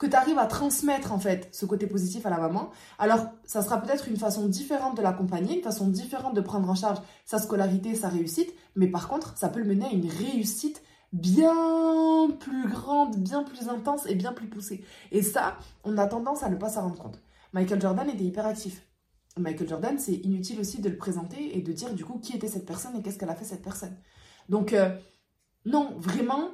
que 0.00 0.06
tu 0.06 0.16
arrives 0.16 0.38
à 0.38 0.46
transmettre 0.46 1.12
en 1.12 1.18
fait 1.18 1.48
ce 1.52 1.66
côté 1.66 1.86
positif 1.86 2.24
à 2.24 2.30
la 2.30 2.38
maman, 2.38 2.70
alors 2.98 3.26
ça 3.44 3.62
sera 3.62 3.80
peut-être 3.80 4.08
une 4.08 4.16
façon 4.16 4.48
différente 4.48 4.96
de 4.96 5.02
l'accompagner, 5.02 5.58
une 5.58 5.62
façon 5.62 5.88
différente 5.88 6.34
de 6.34 6.40
prendre 6.40 6.68
en 6.70 6.74
charge 6.74 6.98
sa 7.26 7.38
scolarité, 7.38 7.94
sa 7.94 8.08
réussite, 8.08 8.52
mais 8.74 8.88
par 8.88 9.08
contre, 9.08 9.36
ça 9.36 9.50
peut 9.50 9.60
le 9.60 9.66
mener 9.66 9.84
à 9.84 9.92
une 9.92 10.08
réussite 10.08 10.82
bien 11.12 12.30
plus 12.40 12.66
grande, 12.66 13.16
bien 13.16 13.42
plus 13.42 13.68
intense 13.68 14.06
et 14.06 14.14
bien 14.14 14.32
plus 14.32 14.48
poussée. 14.48 14.82
Et 15.12 15.22
ça, 15.22 15.58
on 15.84 15.98
a 15.98 16.06
tendance 16.06 16.42
à 16.42 16.48
ne 16.48 16.56
pas 16.56 16.70
s'en 16.70 16.82
rendre 16.82 16.98
compte. 16.98 17.20
Michael 17.52 17.82
Jordan 17.82 18.08
était 18.08 18.24
hyperactif. 18.24 18.86
Michael 19.36 19.68
Jordan, 19.68 19.98
c'est 19.98 20.14
inutile 20.14 20.60
aussi 20.60 20.80
de 20.80 20.88
le 20.88 20.96
présenter 20.96 21.58
et 21.58 21.60
de 21.60 21.72
dire 21.72 21.92
du 21.92 22.06
coup 22.06 22.18
qui 22.18 22.34
était 22.34 22.48
cette 22.48 22.66
personne 22.66 22.96
et 22.96 23.02
qu'est-ce 23.02 23.18
qu'elle 23.18 23.28
a 23.28 23.34
fait 23.34 23.44
cette 23.44 23.62
personne. 23.62 23.96
Donc, 24.48 24.72
euh, 24.72 24.96
non, 25.66 25.94
vraiment, 25.98 26.48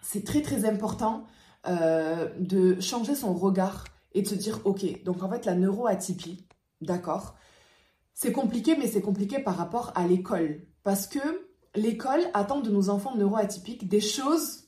c'est 0.00 0.24
très 0.24 0.42
très 0.42 0.64
important 0.64 1.26
euh, 1.66 2.28
de 2.38 2.80
changer 2.80 3.14
son 3.14 3.34
regard 3.34 3.84
et 4.14 4.22
de 4.22 4.28
se 4.28 4.34
dire, 4.34 4.60
ok, 4.64 5.04
donc 5.04 5.22
en 5.22 5.30
fait 5.30 5.46
la 5.46 5.54
neuroatypie, 5.54 6.46
d'accord, 6.80 7.36
c'est 8.14 8.32
compliqué, 8.32 8.76
mais 8.76 8.86
c'est 8.86 9.00
compliqué 9.00 9.38
par 9.38 9.56
rapport 9.56 9.92
à 9.94 10.06
l'école. 10.06 10.66
Parce 10.82 11.06
que 11.06 11.20
l'école 11.74 12.22
attend 12.34 12.60
de 12.60 12.70
nos 12.70 12.90
enfants 12.90 13.16
neuroatypiques 13.16 13.88
des 13.88 14.00
choses 14.00 14.64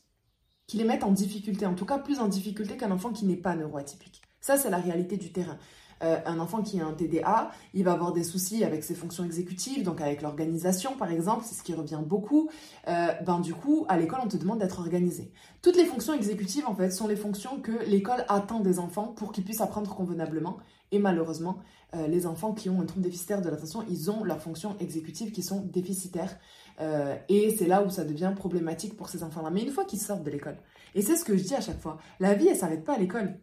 qui 0.66 0.78
les 0.78 0.84
mettent 0.84 1.04
en 1.04 1.12
difficulté, 1.12 1.66
en 1.66 1.74
tout 1.74 1.84
cas 1.84 1.98
plus 1.98 2.20
en 2.20 2.28
difficulté 2.28 2.76
qu'un 2.76 2.90
enfant 2.90 3.12
qui 3.12 3.26
n'est 3.26 3.36
pas 3.36 3.54
neuroatypique. 3.54 4.22
Ça, 4.40 4.56
c'est 4.56 4.70
la 4.70 4.78
réalité 4.78 5.16
du 5.16 5.32
terrain. 5.32 5.58
Euh, 6.04 6.18
un 6.26 6.38
enfant 6.38 6.62
qui 6.62 6.80
a 6.80 6.86
un 6.86 6.92
TDA, 6.92 7.50
il 7.72 7.84
va 7.84 7.92
avoir 7.92 8.12
des 8.12 8.24
soucis 8.24 8.62
avec 8.62 8.84
ses 8.84 8.94
fonctions 8.94 9.24
exécutives, 9.24 9.82
donc 9.82 10.00
avec 10.00 10.22
l'organisation 10.22 10.96
par 10.96 11.10
exemple, 11.10 11.44
c'est 11.46 11.54
ce 11.54 11.62
qui 11.62 11.74
revient 11.74 12.00
beaucoup. 12.04 12.50
Euh, 12.88 13.08
ben 13.24 13.40
du 13.40 13.54
coup, 13.54 13.86
à 13.88 13.96
l'école, 13.96 14.20
on 14.22 14.28
te 14.28 14.36
demande 14.36 14.58
d'être 14.58 14.80
organisé. 14.80 15.32
Toutes 15.62 15.76
les 15.76 15.86
fonctions 15.86 16.12
exécutives 16.12 16.66
en 16.66 16.74
fait 16.74 16.90
sont 16.90 17.08
les 17.08 17.16
fonctions 17.16 17.58
que 17.60 17.72
l'école 17.86 18.24
attend 18.28 18.60
des 18.60 18.78
enfants 18.78 19.08
pour 19.16 19.32
qu'ils 19.32 19.44
puissent 19.44 19.62
apprendre 19.62 19.94
convenablement. 19.94 20.58
Et 20.92 20.98
malheureusement, 20.98 21.58
euh, 21.94 22.06
les 22.06 22.26
enfants 22.26 22.52
qui 22.52 22.68
ont 22.68 22.80
un 22.80 22.84
trouble 22.84 23.04
déficitaire 23.04 23.40
de 23.40 23.48
l'attention, 23.48 23.82
ils 23.88 24.10
ont 24.10 24.24
leurs 24.24 24.42
fonctions 24.42 24.76
exécutives 24.80 25.32
qui 25.32 25.42
sont 25.42 25.60
déficitaires. 25.60 26.38
et 27.28 27.54
c'est 27.56 27.68
là 27.68 27.82
où 27.84 27.90
ça 27.90 28.04
devient 28.04 28.32
problématique 28.34 28.96
pour 28.96 29.08
ces 29.08 29.22
enfants-là. 29.22 29.50
Mais 29.50 29.62
une 29.62 29.70
fois 29.70 29.84
qu'ils 29.84 30.00
sortent 30.00 30.24
de 30.24 30.30
l'école, 30.30 30.58
et 30.96 31.02
c'est 31.02 31.16
ce 31.16 31.24
que 31.24 31.36
je 31.36 31.44
dis 31.44 31.54
à 31.54 31.60
chaque 31.60 31.80
fois, 31.80 31.98
la 32.18 32.34
vie, 32.34 32.48
elle 32.48 32.56
s'arrête 32.56 32.84
pas 32.84 32.94
à 32.94 32.98
l'école. 32.98 33.38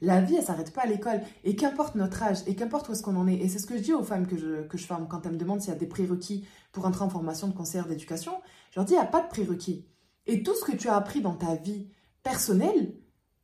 La 0.00 0.20
vie, 0.20 0.36
elle 0.36 0.44
s'arrête 0.44 0.72
pas 0.72 0.82
à 0.82 0.86
l'école. 0.86 1.20
Et 1.44 1.56
qu'importe 1.56 1.94
notre 1.94 2.22
âge, 2.22 2.38
et 2.46 2.54
qu'importe 2.54 2.88
où 2.88 2.92
est-ce 2.92 3.02
qu'on 3.02 3.16
en 3.16 3.28
est. 3.28 3.36
Et 3.36 3.48
c'est 3.48 3.58
ce 3.58 3.66
que 3.66 3.76
je 3.76 3.82
dis 3.82 3.92
aux 3.92 4.02
femmes 4.02 4.26
que 4.26 4.36
je, 4.36 4.66
que 4.66 4.78
je 4.78 4.86
forme 4.86 5.08
quand 5.08 5.24
elles 5.26 5.32
me 5.32 5.38
demandent 5.38 5.60
s'il 5.60 5.72
y 5.72 5.76
a 5.76 5.78
des 5.78 5.86
prérequis 5.86 6.46
pour 6.72 6.86
entrer 6.86 7.04
en 7.04 7.10
formation 7.10 7.48
de 7.48 7.54
conseillère 7.54 7.86
d'éducation. 7.86 8.32
Je 8.70 8.80
leur 8.80 8.84
dis, 8.84 8.92
il 8.92 8.96
n'y 8.96 9.02
a 9.02 9.06
pas 9.06 9.22
de 9.22 9.28
prérequis. 9.28 9.86
Et 10.26 10.42
tout 10.42 10.54
ce 10.54 10.64
que 10.64 10.76
tu 10.76 10.88
as 10.88 10.96
appris 10.96 11.20
dans 11.20 11.34
ta 11.34 11.54
vie 11.54 11.88
personnelle, 12.22 12.94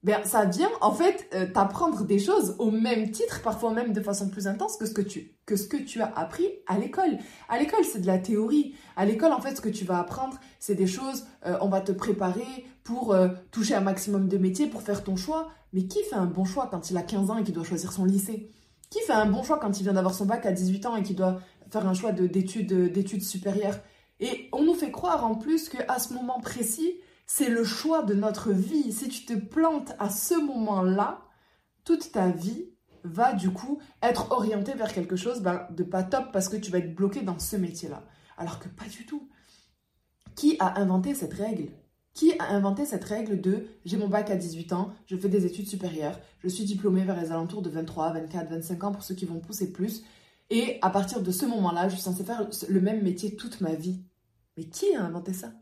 ben, 0.02 0.24
ça 0.24 0.44
vient 0.46 0.70
en 0.80 0.90
fait 0.90 1.28
euh, 1.32 1.46
t'apprendre 1.46 2.04
des 2.04 2.18
choses 2.18 2.56
au 2.58 2.72
même 2.72 3.12
titre, 3.12 3.40
parfois 3.40 3.72
même 3.72 3.92
de 3.92 4.00
façon 4.00 4.28
plus 4.28 4.48
intense 4.48 4.76
que 4.76 4.84
ce 4.84 4.92
que 4.92 5.00
tu, 5.76 6.00
as 6.00 6.12
appris 6.18 6.48
à 6.66 6.76
l'école. 6.76 7.18
À 7.48 7.58
l'école, 7.58 7.84
c'est 7.84 8.00
de 8.00 8.06
la 8.08 8.18
théorie. 8.18 8.74
À 8.96 9.04
l'école, 9.04 9.32
en 9.32 9.40
fait, 9.40 9.54
ce 9.54 9.60
que 9.60 9.68
tu 9.68 9.84
vas 9.84 10.00
apprendre, 10.00 10.40
c'est 10.58 10.74
des 10.74 10.88
choses, 10.88 11.24
euh, 11.46 11.56
on 11.60 11.68
va 11.68 11.80
te 11.80 11.92
préparer 11.92 12.66
pour 12.82 13.12
euh, 13.12 13.28
toucher 13.52 13.76
un 13.76 13.80
maximum 13.80 14.28
de 14.28 14.38
métiers, 14.38 14.66
pour 14.66 14.82
faire 14.82 15.04
ton 15.04 15.14
choix. 15.14 15.50
Mais 15.72 15.84
qui 15.84 16.02
fait 16.02 16.16
un 16.16 16.26
bon 16.26 16.44
choix 16.44 16.68
quand 16.68 16.90
il 16.90 16.96
a 16.96 17.02
15 17.02 17.30
ans 17.30 17.38
et 17.38 17.44
qu'il 17.44 17.54
doit 17.54 17.64
choisir 17.64 17.92
son 17.92 18.04
lycée? 18.04 18.50
Qui 18.90 18.98
fait 19.06 19.12
un 19.12 19.26
bon 19.26 19.44
choix 19.44 19.58
quand 19.58 19.78
il 19.78 19.84
vient 19.84 19.92
d'avoir 19.92 20.14
son 20.14 20.26
bac 20.26 20.44
à 20.46 20.52
18 20.52 20.86
ans 20.86 20.96
et 20.96 21.02
qu'il 21.02 21.16
doit 21.16 21.40
faire 21.70 21.86
un 21.86 21.94
choix 21.94 22.10
d'études 22.10 23.22
supérieures? 23.22 23.78
Et 24.18 24.48
on 24.52 24.64
nous 24.64 24.74
fait 24.74 24.90
croire 24.90 25.24
en 25.24 25.36
plus 25.36 25.68
qu'à 25.68 25.98
ce 25.98 26.12
moment 26.12 26.40
précis, 26.40 26.94
c'est 27.26 27.48
le 27.48 27.64
choix 27.64 28.02
de 28.02 28.14
notre 28.14 28.52
vie. 28.52 28.92
Si 28.92 29.08
tu 29.08 29.24
te 29.24 29.34
plantes 29.34 29.92
à 29.98 30.10
ce 30.10 30.34
moment-là, 30.34 31.22
toute 31.84 32.12
ta 32.12 32.30
vie 32.30 32.68
va 33.04 33.32
du 33.32 33.50
coup 33.50 33.80
être 34.02 34.30
orientée 34.30 34.74
vers 34.74 34.92
quelque 34.92 35.16
chose 35.16 35.40
ben, 35.40 35.66
de 35.70 35.82
pas 35.82 36.02
top 36.02 36.26
parce 36.32 36.48
que 36.48 36.56
tu 36.56 36.70
vas 36.70 36.78
être 36.78 36.94
bloqué 36.94 37.22
dans 37.22 37.38
ce 37.38 37.56
métier-là. 37.56 38.04
Alors 38.36 38.58
que 38.58 38.68
pas 38.68 38.86
du 38.86 39.06
tout. 39.06 39.28
Qui 40.34 40.56
a 40.60 40.80
inventé 40.80 41.14
cette 41.14 41.34
règle? 41.34 41.70
Qui 42.14 42.38
a 42.38 42.50
inventé 42.50 42.84
cette 42.84 43.04
règle 43.04 43.40
de 43.40 43.66
j'ai 43.84 43.96
mon 43.96 44.08
bac 44.08 44.30
à 44.30 44.36
18 44.36 44.72
ans, 44.72 44.92
je 45.06 45.16
fais 45.16 45.28
des 45.28 45.46
études 45.46 45.66
supérieures, 45.66 46.20
je 46.40 46.48
suis 46.48 46.64
diplômée 46.64 47.04
vers 47.04 47.18
les 47.18 47.32
alentours 47.32 47.62
de 47.62 47.70
23, 47.70 48.12
24, 48.12 48.50
25 48.50 48.84
ans 48.84 48.92
pour 48.92 49.02
ceux 49.02 49.14
qui 49.14 49.24
vont 49.24 49.40
pousser 49.40 49.72
plus, 49.72 50.04
et 50.50 50.78
à 50.82 50.90
partir 50.90 51.22
de 51.22 51.30
ce 51.30 51.46
moment-là, 51.46 51.88
je 51.88 51.94
suis 51.94 52.02
censée 52.02 52.24
faire 52.24 52.46
le 52.68 52.80
même 52.80 53.02
métier 53.02 53.36
toute 53.36 53.62
ma 53.62 53.74
vie. 53.74 54.02
Mais 54.58 54.64
qui 54.64 54.94
a 54.94 55.02
inventé 55.02 55.32
ça? 55.32 55.52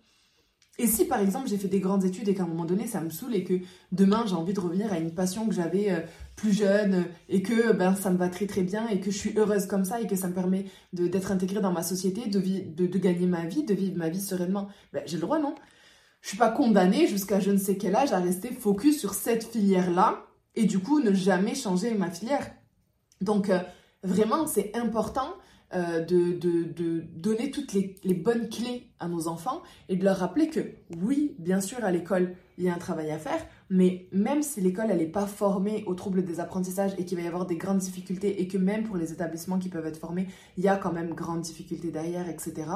Et 0.81 0.87
si 0.87 1.05
par 1.05 1.21
exemple 1.21 1.47
j'ai 1.47 1.59
fait 1.59 1.69
des 1.69 1.79
grandes 1.79 2.05
études 2.05 2.27
et 2.29 2.35
qu'à 2.35 2.45
un 2.45 2.47
moment 2.47 2.65
donné 2.65 2.87
ça 2.87 3.03
me 3.03 3.11
saoule 3.11 3.35
et 3.35 3.45
que 3.45 3.61
demain 3.93 4.25
j'ai 4.27 4.35
envie 4.35 4.55
de 4.55 4.61
revenir 4.61 4.91
à 4.93 4.99
une 4.99 5.13
passion 5.13 5.47
que 5.47 5.55
j'avais 5.55 5.91
euh, 5.91 6.01
plus 6.37 6.55
jeune 6.55 7.05
et 7.29 7.43
que 7.43 7.73
ben 7.73 7.95
ça 7.95 8.11
me 8.11 8.17
va 8.17 8.31
très 8.31 8.47
très 8.47 8.63
bien 8.63 8.89
et 8.89 8.99
que 8.99 9.11
je 9.11 9.19
suis 9.19 9.37
heureuse 9.37 9.67
comme 9.67 9.85
ça 9.85 10.01
et 10.01 10.07
que 10.07 10.17
ça 10.17 10.27
me 10.29 10.33
permet 10.33 10.65
d'être 10.95 11.33
intégrée 11.33 11.61
dans 11.61 11.73
ma 11.73 11.83
société, 11.83 12.29
de, 12.29 12.99
gagner 12.99 13.27
ma 13.27 13.45
vie, 13.45 13.63
de 13.63 13.75
vivre 13.75 13.99
ma 13.99 14.09
vie 14.09 14.23
sereinement, 14.23 14.69
ben, 14.95 15.03
j'ai 15.05 15.17
le 15.17 15.23
droit 15.23 15.39
non? 15.39 15.55
Je 16.23 16.29
suis 16.29 16.39
pas 16.39 16.51
condamnée 16.51 17.07
jusqu'à 17.07 17.41
je 17.41 17.51
ne 17.51 17.59
sais 17.59 17.77
quel 17.77 17.95
âge 17.95 18.13
à 18.13 18.19
rester 18.19 18.49
focus 18.49 18.99
sur 18.99 19.13
cette 19.13 19.45
filière 19.45 19.91
là 19.91 20.25
et 20.55 20.65
du 20.65 20.79
coup 20.79 21.01
ne 21.01 21.13
jamais 21.13 21.55
changer 21.55 21.93
ma 21.93 22.11
filière. 22.11 22.51
Donc 23.21 23.51
euh, 23.51 23.59
vraiment 24.03 24.47
c'est 24.47 24.75
important 24.75 25.35
euh, 25.73 26.05
de, 26.05 26.33
de, 26.33 27.05
donner 27.15 27.53
toutes 27.53 27.73
les, 27.75 27.95
les, 28.03 28.15
bonnes 28.15 28.49
clés 28.49 28.89
à 28.99 29.07
nos 29.07 29.29
enfants 29.29 29.62
et 29.89 29.95
de 29.95 30.05
leur 30.05 30.17
rappeler 30.17 30.49
que 30.49 30.61
oui, 31.00 31.37
bien 31.39 31.61
sûr, 31.61 31.85
à 31.85 31.93
l'école, 31.93 32.35
il 32.59 32.65
y 32.65 32.69
a 32.69 32.75
un 32.75 32.79
travail 32.79 33.11
à 33.12 33.19
faire, 33.19 33.41
mais 33.71 34.09
même 34.11 34.43
si 34.43 34.61
l'école, 34.61 34.87
elle 34.91 34.99
n'est 34.99 35.07
pas 35.07 35.27
formée 35.27 35.85
aux 35.87 35.95
troubles 35.95 36.25
des 36.25 36.41
apprentissages 36.41 36.93
et 36.99 37.05
qu'il 37.05 37.17
va 37.17 37.23
y 37.23 37.27
avoir 37.29 37.47
des 37.47 37.57
grandes 37.57 37.79
difficultés 37.79 38.43
et 38.43 38.49
que 38.49 38.59
même 38.59 38.83
pour 38.83 38.97
les 38.97 39.12
établissements 39.12 39.61
qui 39.61 39.69
peuvent 39.69 39.87
être 39.87 39.97
formés, 39.97 40.27
il 40.57 40.65
y 40.65 40.69
a 40.69 40.77
quand 40.77 40.93
même 40.93 41.15
grandes 41.15 41.43
difficultés 41.43 41.93
derrière, 41.93 42.29
etc. 42.29 42.67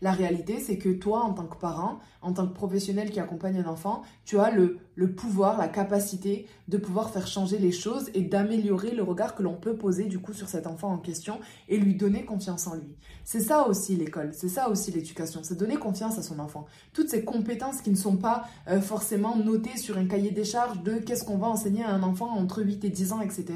La 0.00 0.12
réalité, 0.12 0.60
c'est 0.60 0.78
que 0.78 0.90
toi, 0.90 1.24
en 1.24 1.32
tant 1.32 1.46
que 1.46 1.56
parent, 1.56 1.98
en 2.22 2.32
tant 2.32 2.46
que 2.46 2.52
professionnel 2.52 3.10
qui 3.10 3.20
accompagne 3.20 3.58
un 3.58 3.66
enfant, 3.66 4.02
tu 4.24 4.38
as 4.38 4.50
le, 4.50 4.78
pouvoir, 5.14 5.58
la 5.58 5.68
capacité 5.68 6.46
de 6.68 6.76
pouvoir 6.76 7.10
faire 7.10 7.26
changer 7.26 7.58
les 7.58 7.72
choses 7.72 8.10
et 8.14 8.22
d'améliorer 8.22 8.92
le 8.92 9.02
regard 9.02 9.34
que 9.34 9.42
l'on 9.42 9.54
peut 9.54 9.76
poser 9.76 10.04
du 10.04 10.18
coup 10.18 10.32
sur 10.32 10.48
cet 10.48 10.66
enfant 10.66 10.92
en 10.92 10.98
question 10.98 11.40
et 11.68 11.78
lui 11.78 11.94
donner 11.94 12.24
confiance 12.24 12.66
en 12.66 12.74
lui. 12.74 12.96
C'est 13.24 13.40
ça 13.40 13.68
aussi 13.68 13.96
l'école, 13.96 14.30
c'est 14.32 14.48
ça 14.48 14.68
aussi 14.68 14.90
l'éducation, 14.90 15.40
c'est 15.42 15.56
donner 15.56 15.76
confiance 15.76 16.18
à 16.18 16.22
son 16.22 16.38
enfant. 16.38 16.66
Toutes 16.92 17.08
ces 17.08 17.24
compétences 17.24 17.80
qui 17.80 17.90
ne 17.90 17.96
sont 17.96 18.16
pas 18.16 18.44
euh, 18.68 18.80
forcément 18.80 19.36
notées 19.36 19.76
sur 19.76 19.98
un 19.98 20.06
cahier 20.06 20.30
des 20.30 20.44
charges 20.44 20.82
de 20.82 20.94
qu'est-ce 20.94 21.24
qu'on 21.24 21.38
va 21.38 21.48
enseigner 21.48 21.84
à 21.84 21.90
un 21.90 22.02
enfant 22.02 22.30
entre 22.30 22.62
8 22.62 22.84
et 22.84 22.90
10 22.90 23.12
ans, 23.12 23.20
etc. 23.20 23.46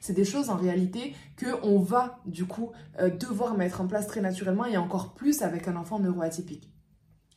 C'est 0.00 0.12
des 0.12 0.24
choses 0.24 0.50
en 0.50 0.56
réalité 0.56 1.14
qu'on 1.38 1.78
va 1.78 2.18
du 2.26 2.44
coup 2.44 2.70
euh, 3.00 3.10
devoir 3.10 3.56
mettre 3.56 3.80
en 3.80 3.86
place 3.86 4.06
très 4.06 4.20
naturellement 4.20 4.66
et 4.66 4.76
encore 4.76 5.14
plus 5.14 5.42
avec 5.42 5.68
un 5.68 5.76
enfant 5.76 5.81
neuroatypique. 6.00 6.72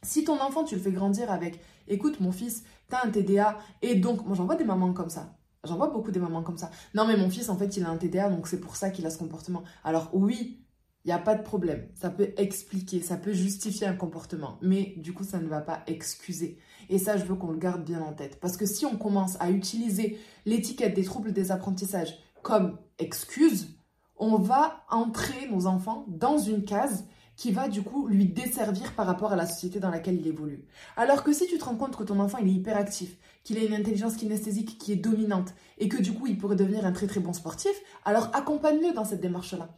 Si 0.04 0.24
ton 0.24 0.40
enfant, 0.40 0.64
tu 0.64 0.76
le 0.76 0.82
fais 0.82 0.92
grandir 0.92 1.32
avec, 1.32 1.60
écoute 1.88 2.20
mon 2.20 2.32
fils, 2.32 2.64
t'as 2.90 3.06
un 3.06 3.10
TDA, 3.10 3.58
et 3.82 3.96
donc, 3.96 4.26
moi 4.26 4.36
j'en 4.36 4.46
vois 4.46 4.56
des 4.56 4.64
mamans 4.64 4.94
comme 4.94 5.10
ça. 5.10 5.38
J'en 5.64 5.78
vois 5.78 5.90
beaucoup 5.90 6.12
des 6.12 6.20
mamans 6.20 6.44
comme 6.44 6.58
ça. 6.58 6.70
Non 6.94 7.08
mais 7.08 7.18
mon 7.18 7.30
fils, 7.30 7.50
en 7.50 7.58
fait, 7.58 7.76
il 7.78 7.84
a 7.84 7.90
un 7.90 7.98
TDA, 7.98 8.30
donc 8.30 8.48
c'est 8.48 8.60
pour 8.60 8.76
ça 8.76 8.92
qu'il 8.92 9.06
a 9.06 9.10
ce 9.10 9.18
comportement. 9.18 9.64
Alors 9.84 10.10
oui, 10.14 10.66
il 11.06 11.10
n'y 11.10 11.14
a 11.14 11.20
pas 11.20 11.36
de 11.36 11.44
problème. 11.44 11.88
Ça 11.94 12.10
peut 12.10 12.34
expliquer, 12.38 13.00
ça 13.00 13.18
peut 13.18 13.34
justifier 13.34 13.86
un 13.86 13.96
comportement. 13.96 14.58
Mais 14.62 14.96
du 14.98 15.14
coup, 15.14 15.24
ça 15.24 15.40
ne 15.40 15.48
va 15.48 15.62
pas 15.62 15.84
excuser. 15.86 16.58
Et 16.90 16.98
ça, 16.98 17.16
je 17.16 17.26
veux 17.26 17.36
qu'on 17.36 17.52
le 17.52 17.60
garde 17.60 17.84
bien 17.84 18.02
en 18.02 18.14
tête. 18.14 18.40
Parce 18.40 18.58
que 18.58 18.66
si 18.66 18.88
on 18.88 18.98
commence 18.98 19.38
à 19.40 19.52
utiliser 19.52 20.20
l'étiquette 20.46 20.96
des 20.96 21.04
troubles 21.04 21.32
des 21.32 21.52
apprentissages 21.52 22.18
comme 22.42 22.80
excuse, 22.98 23.78
on 24.18 24.38
va 24.38 24.84
entrer 24.90 25.48
nos 25.52 25.68
enfants 25.68 26.06
dans 26.08 26.40
une 26.40 26.64
case 26.64 27.06
qui 27.36 27.52
va 27.52 27.68
du 27.68 27.82
coup 27.82 28.08
lui 28.08 28.26
desservir 28.26 28.94
par 28.94 29.06
rapport 29.06 29.34
à 29.34 29.36
la 29.36 29.46
société 29.46 29.80
dans 29.80 29.90
laquelle 29.90 30.20
il 30.20 30.28
évolue. 30.28 30.66
Alors 30.98 31.24
que 31.24 31.34
si 31.34 31.48
tu 31.48 31.58
te 31.58 31.66
rends 31.66 31.76
compte 31.76 31.96
que 31.96 32.04
ton 32.04 32.20
enfant 32.20 32.38
il 32.38 32.48
est 32.48 32.54
hyperactif, 32.54 33.18
qu'il 33.44 33.58
a 33.58 33.64
une 33.64 33.74
intelligence 33.74 34.16
kinesthésique 34.16 34.78
qui 34.78 34.92
est 34.92 34.98
dominante 34.98 35.54
et 35.78 35.90
que 35.90 36.02
du 36.02 36.14
coup 36.14 36.28
il 36.28 36.38
pourrait 36.38 36.56
devenir 36.56 36.86
un 36.86 36.92
très 36.92 37.08
très 37.08 37.20
bon 37.20 37.34
sportif, 37.34 37.74
alors 38.04 38.30
accompagne-le 38.34 38.94
dans 38.94 39.06
cette 39.06 39.22
démarche-là. 39.22 39.70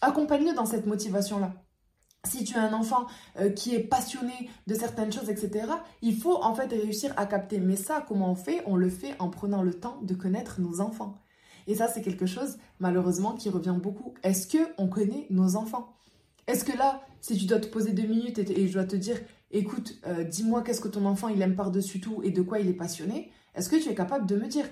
Accompagne-le 0.00 0.54
dans 0.54 0.66
cette 0.66 0.86
motivation-là. 0.86 1.54
Si 2.24 2.44
tu 2.44 2.56
as 2.56 2.62
un 2.62 2.72
enfant 2.72 3.06
euh, 3.40 3.50
qui 3.50 3.74
est 3.74 3.80
passionné 3.80 4.48
de 4.68 4.74
certaines 4.74 5.12
choses, 5.12 5.28
etc., 5.28 5.66
il 6.02 6.16
faut 6.16 6.36
en 6.42 6.54
fait 6.54 6.70
réussir 6.70 7.12
à 7.16 7.26
capter. 7.26 7.58
Mais 7.58 7.74
ça, 7.74 8.04
comment 8.06 8.30
on 8.30 8.36
fait? 8.36 8.62
On 8.66 8.76
le 8.76 8.88
fait 8.88 9.16
en 9.18 9.28
prenant 9.28 9.62
le 9.62 9.74
temps 9.74 9.98
de 10.02 10.14
connaître 10.14 10.60
nos 10.60 10.80
enfants. 10.80 11.18
Et 11.66 11.74
ça, 11.74 11.88
c'est 11.88 12.00
quelque 12.00 12.26
chose, 12.26 12.58
malheureusement, 12.78 13.34
qui 13.34 13.50
revient 13.50 13.76
beaucoup. 13.76 14.14
Est-ce 14.22 14.46
que 14.46 14.58
on 14.78 14.88
connaît 14.88 15.26
nos 15.30 15.56
enfants? 15.56 15.96
Est-ce 16.52 16.64
que 16.64 16.76
là, 16.76 17.02
si 17.22 17.38
tu 17.38 17.46
dois 17.46 17.58
te 17.58 17.66
poser 17.66 17.92
deux 17.92 18.06
minutes 18.06 18.38
et, 18.38 18.68
je 18.68 18.72
dois 18.74 18.84
te 18.84 18.94
dire, 18.94 19.18
écoute, 19.50 19.98
euh, 20.06 20.22
dis-moi 20.22 20.62
qu'est-ce 20.62 20.82
que 20.82 20.88
ton 20.88 21.06
enfant 21.06 21.28
il 21.28 21.40
aime 21.40 21.56
par-dessus 21.56 21.98
tout 21.98 22.22
et 22.22 22.30
de 22.30 22.42
quoi 22.42 22.60
il 22.60 22.68
est 22.68 22.74
passionné, 22.74 23.30
est-ce 23.54 23.70
que 23.70 23.76
tu 23.76 23.88
es 23.88 23.94
capable 23.94 24.26
de 24.26 24.36
me 24.36 24.46
dire? 24.48 24.66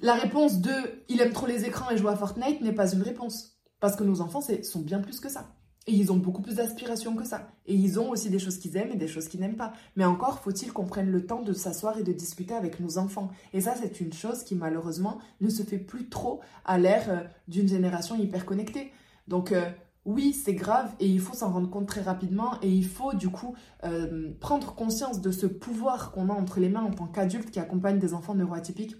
La 0.00 0.14
réponse 0.14 0.60
de 0.60 0.72
il 1.10 1.20
aime 1.20 1.32
trop 1.32 1.46
les 1.46 1.66
écrans 1.66 1.90
et 1.90 1.98
joue 1.98 2.08
à 2.08 2.16
Fortnite 2.16 2.62
n'est 2.62 2.72
pas 2.72 2.90
une 2.92 3.02
réponse. 3.02 3.58
Parce 3.80 3.96
que 3.96 4.04
nos 4.04 4.22
enfants 4.22 4.40
sont 4.40 4.80
bien 4.80 5.00
plus 5.00 5.20
que 5.20 5.28
ça. 5.28 5.54
Et 5.86 5.92
ils 5.92 6.10
ont 6.10 6.16
beaucoup 6.16 6.40
plus 6.40 6.54
d'aspirations 6.54 7.14
que 7.14 7.26
ça. 7.26 7.52
Et 7.66 7.74
ils 7.74 8.00
ont 8.00 8.08
aussi 8.08 8.30
des 8.30 8.38
choses 8.38 8.56
qu'ils 8.56 8.78
aiment 8.78 8.92
et 8.92 8.96
des 8.96 9.08
choses 9.08 9.28
qu'ils 9.28 9.40
n'aiment 9.40 9.56
pas. 9.56 9.74
Mais 9.96 10.06
encore, 10.06 10.38
faut-il 10.38 10.72
qu'on 10.72 10.86
prenne 10.86 11.10
le 11.10 11.26
temps 11.26 11.42
de 11.42 11.52
s'asseoir 11.52 11.98
et 11.98 12.02
de 12.02 12.12
discuter 12.12 12.54
avec 12.54 12.80
nos 12.80 12.96
enfants? 12.96 13.28
Et 13.52 13.60
ça, 13.60 13.74
c'est 13.78 14.00
une 14.00 14.14
chose 14.14 14.42
qui, 14.42 14.54
malheureusement, 14.54 15.18
ne 15.42 15.50
se 15.50 15.62
fait 15.62 15.76
plus 15.76 16.08
trop 16.08 16.40
à 16.64 16.78
l'ère 16.78 17.10
euh, 17.10 17.20
d'une 17.46 17.68
génération 17.68 18.16
hyper 18.16 18.46
connectée. 18.46 18.90
Donc, 19.28 19.52
euh, 19.52 19.70
oui, 20.04 20.34
c'est 20.34 20.54
grave 20.54 20.92
et 21.00 21.08
il 21.08 21.20
faut 21.20 21.34
s'en 21.34 21.50
rendre 21.50 21.70
compte 21.70 21.86
très 21.88 22.02
rapidement. 22.02 22.58
Et 22.62 22.70
il 22.70 22.86
faut, 22.86 23.14
du 23.14 23.28
coup, 23.28 23.54
euh, 23.84 24.32
prendre 24.40 24.74
conscience 24.74 25.20
de 25.20 25.30
ce 25.30 25.46
pouvoir 25.46 26.12
qu'on 26.12 26.28
a 26.28 26.32
entre 26.32 26.60
les 26.60 26.68
mains 26.68 26.82
en 26.82 26.90
tant 26.90 27.06
qu'adulte 27.06 27.50
qui 27.50 27.58
accompagne 27.58 27.98
des 27.98 28.12
enfants 28.12 28.34
neuroatypiques 28.34 28.96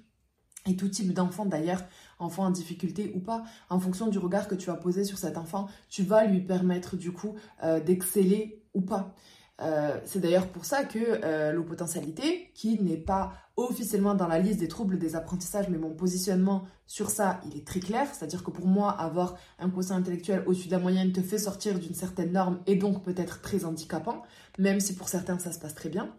et 0.66 0.76
tout 0.76 0.88
type 0.88 1.12
d'enfant 1.12 1.44
d'ailleurs, 1.44 1.82
enfant 2.18 2.44
en 2.44 2.50
difficulté 2.50 3.12
ou 3.14 3.20
pas, 3.20 3.44
en 3.68 3.78
fonction 3.78 4.08
du 4.08 4.18
regard 4.18 4.49
que 4.49 4.54
tu 4.54 4.66
vas 4.66 4.76
poser 4.76 5.04
sur 5.04 5.18
cet 5.18 5.37
enfant, 5.37 5.68
tu 5.90 6.02
vas 6.02 6.25
lui 6.25 6.40
permettre 6.40 6.96
du 6.96 7.12
coup 7.12 7.34
euh, 7.62 7.80
d'exceller 7.80 8.62
ou 8.73 8.80
pas. 8.80 9.14
Euh, 9.61 9.99
c'est 10.04 10.18
d'ailleurs 10.18 10.49
pour 10.49 10.64
ça 10.64 10.84
que 10.84 10.99
euh, 10.99 11.52
l'opotentialité, 11.52 12.50
qui 12.54 12.80
n'est 12.82 12.96
pas 12.96 13.32
officiellement 13.56 14.14
dans 14.14 14.26
la 14.26 14.40
liste 14.40 14.58
des 14.58 14.66
troubles 14.66 14.99
des 14.99 15.14
apprentissages, 15.14 15.68
mais 15.68 15.78
mon 15.78 15.94
positionnement 15.94 16.64
sur 16.87 17.11
ça, 17.11 17.40
il 17.46 17.56
est 17.56 17.64
très 17.64 17.80
clair. 17.80 18.08
C'est-à-dire 18.12 18.42
que 18.42 18.50
pour 18.50 18.66
moi, 18.66 18.90
avoir 18.90 19.37
un 19.61 19.70
quotient 19.70 19.96
intellectuel 19.96 20.42
au-dessus 20.46 20.66
de 20.66 20.73
la 20.73 20.80
moyenne 20.80 21.12
te 21.12 21.20
fait 21.20 21.38
sortir 21.38 21.78
d'une 21.78 21.94
certaine 21.94 22.32
norme 22.32 22.61
et 22.66 22.75
donc 22.75 23.04
peut-être 23.04 23.42
très 23.42 23.64
handicapant, 23.64 24.23
même 24.58 24.80
si 24.80 24.94
pour 24.96 25.08
certains 25.08 25.38
ça 25.38 25.52
se 25.52 25.61
passe 25.61 25.75
très 25.75 25.88
bien. 25.88 26.12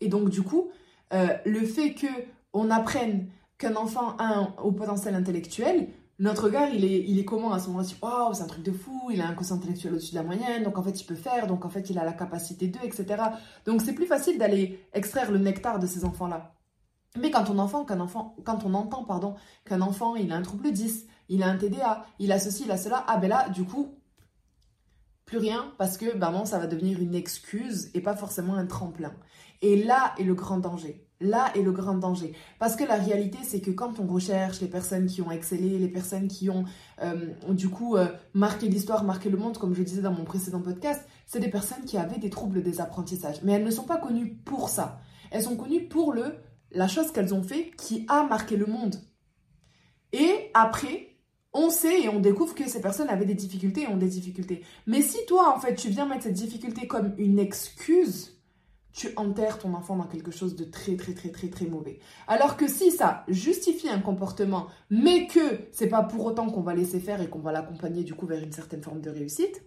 Et 0.00 0.08
donc 0.08 0.30
du 0.30 0.42
coup, 0.42 0.70
le 1.12 1.64
fait 1.66 1.94
que 1.94 2.06
on 2.54 2.70
apprenne 2.70 3.28
qu'un 3.58 3.76
enfant 3.76 4.16
a 4.16 4.38
un 4.38 4.54
haut 4.62 4.72
potentiel 4.72 5.14
intellectuel, 5.14 5.88
notre 6.20 6.44
regard, 6.44 6.68
il 6.70 6.84
est, 6.84 7.04
il 7.06 7.18
est 7.18 7.24
comment 7.24 7.52
à 7.52 7.60
ce 7.60 7.68
moment-là? 7.68 7.86
Waouh, 8.02 8.34
c'est 8.34 8.42
un 8.42 8.46
truc 8.46 8.64
de 8.64 8.72
fou, 8.72 9.10
il 9.12 9.20
a 9.20 9.28
un 9.28 9.34
quotient 9.34 9.56
intellectuel 9.56 9.92
au-dessus 9.92 10.10
de 10.10 10.16
la 10.16 10.24
moyenne, 10.24 10.64
donc 10.64 10.76
en 10.76 10.82
fait, 10.82 11.00
il 11.00 11.04
peut 11.04 11.14
faire, 11.14 11.46
donc 11.46 11.64
en 11.64 11.70
fait, 11.70 11.90
il 11.90 11.98
a 11.98 12.04
la 12.04 12.12
capacité 12.12 12.66
de, 12.66 12.78
etc. 12.82 13.22
Donc, 13.66 13.82
c'est 13.82 13.92
plus 13.92 14.06
facile 14.06 14.36
d'aller 14.36 14.84
extraire 14.92 15.30
le 15.30 15.38
nectar 15.38 15.78
de 15.78 15.86
ces 15.86 16.04
enfants-là. 16.04 16.54
Mais 17.16 17.30
quand 17.30 17.48
on, 17.50 17.58
enfant, 17.58 17.84
qu'un 17.84 18.00
enfant, 18.00 18.34
quand 18.44 18.64
on 18.64 18.74
entend 18.74 19.04
pardon, 19.04 19.36
qu'un 19.64 19.80
enfant, 19.80 20.16
il 20.16 20.32
a 20.32 20.36
un 20.36 20.42
trouble 20.42 20.72
10, 20.72 21.06
il 21.28 21.42
a 21.42 21.48
un 21.48 21.56
TDA, 21.56 22.04
il 22.18 22.32
a 22.32 22.38
ceci, 22.38 22.64
il 22.64 22.70
a 22.70 22.76
cela, 22.76 23.04
ah 23.06 23.16
ben 23.16 23.28
là, 23.28 23.48
du 23.48 23.64
coup, 23.64 23.94
plus 25.24 25.38
rien, 25.38 25.72
parce 25.78 25.96
que 25.96 26.16
ben 26.16 26.32
non, 26.32 26.44
ça 26.44 26.58
va 26.58 26.66
devenir 26.66 27.00
une 27.00 27.14
excuse 27.14 27.90
et 27.94 28.00
pas 28.00 28.16
forcément 28.16 28.54
un 28.54 28.66
tremplin. 28.66 29.14
Et 29.62 29.84
là 29.84 30.14
est 30.18 30.24
le 30.24 30.34
grand 30.34 30.58
danger. 30.58 31.07
Là 31.20 31.50
est 31.56 31.62
le 31.62 31.72
grand 31.72 31.94
danger. 31.94 32.32
Parce 32.58 32.76
que 32.76 32.84
la 32.84 32.94
réalité, 32.94 33.38
c'est 33.42 33.60
que 33.60 33.72
quand 33.72 33.98
on 33.98 34.06
recherche 34.06 34.60
les 34.60 34.68
personnes 34.68 35.06
qui 35.06 35.20
ont 35.20 35.32
excellé, 35.32 35.78
les 35.78 35.88
personnes 35.88 36.28
qui 36.28 36.48
ont 36.48 36.64
euh, 37.02 37.32
du 37.48 37.68
coup 37.68 37.96
euh, 37.96 38.06
marqué 38.34 38.68
l'histoire, 38.68 39.02
marqué 39.02 39.28
le 39.28 39.36
monde, 39.36 39.58
comme 39.58 39.74
je 39.74 39.82
disais 39.82 40.02
dans 40.02 40.12
mon 40.12 40.24
précédent 40.24 40.60
podcast, 40.60 41.04
c'est 41.26 41.40
des 41.40 41.50
personnes 41.50 41.84
qui 41.84 41.98
avaient 41.98 42.18
des 42.18 42.30
troubles 42.30 42.62
des 42.62 42.80
apprentissages. 42.80 43.42
Mais 43.42 43.52
elles 43.52 43.64
ne 43.64 43.70
sont 43.70 43.84
pas 43.84 43.96
connues 43.96 44.34
pour 44.44 44.68
ça. 44.68 45.00
Elles 45.30 45.42
sont 45.42 45.56
connues 45.56 45.88
pour 45.88 46.12
le 46.12 46.36
la 46.70 46.88
chose 46.88 47.10
qu'elles 47.12 47.34
ont 47.34 47.42
fait 47.42 47.70
qui 47.76 48.04
a 48.08 48.24
marqué 48.24 48.56
le 48.56 48.66
monde. 48.66 48.96
Et 50.12 50.50
après, 50.54 51.16
on 51.52 51.70
sait 51.70 52.02
et 52.02 52.08
on 52.08 52.20
découvre 52.20 52.54
que 52.54 52.68
ces 52.68 52.80
personnes 52.80 53.08
avaient 53.08 53.24
des 53.24 53.34
difficultés 53.34 53.82
et 53.82 53.88
ont 53.88 53.96
des 53.96 54.08
difficultés. 54.08 54.62
Mais 54.86 55.02
si 55.02 55.18
toi, 55.26 55.54
en 55.54 55.60
fait, 55.60 55.74
tu 55.74 55.88
viens 55.88 56.06
mettre 56.06 56.24
cette 56.24 56.34
difficulté 56.34 56.86
comme 56.86 57.14
une 57.18 57.38
excuse, 57.38 58.37
tu 58.98 59.10
enterres 59.16 59.58
ton 59.58 59.74
enfant 59.74 59.96
dans 59.96 60.06
quelque 60.06 60.32
chose 60.32 60.56
de 60.56 60.64
très 60.64 60.96
très 60.96 61.14
très 61.14 61.30
très 61.30 61.48
très 61.48 61.66
mauvais. 61.66 62.00
Alors 62.26 62.56
que 62.56 62.66
si 62.66 62.90
ça 62.90 63.24
justifie 63.28 63.88
un 63.88 64.00
comportement, 64.00 64.66
mais 64.90 65.28
que 65.28 65.68
c'est 65.70 65.88
pas 65.88 66.02
pour 66.02 66.26
autant 66.26 66.50
qu'on 66.50 66.62
va 66.62 66.74
laisser 66.74 66.98
faire 66.98 67.20
et 67.20 67.30
qu'on 67.30 67.38
va 67.38 67.52
l'accompagner 67.52 68.02
du 68.02 68.14
coup 68.14 68.26
vers 68.26 68.42
une 68.42 68.52
certaine 68.52 68.82
forme 68.82 69.00
de 69.00 69.10
réussite, 69.10 69.62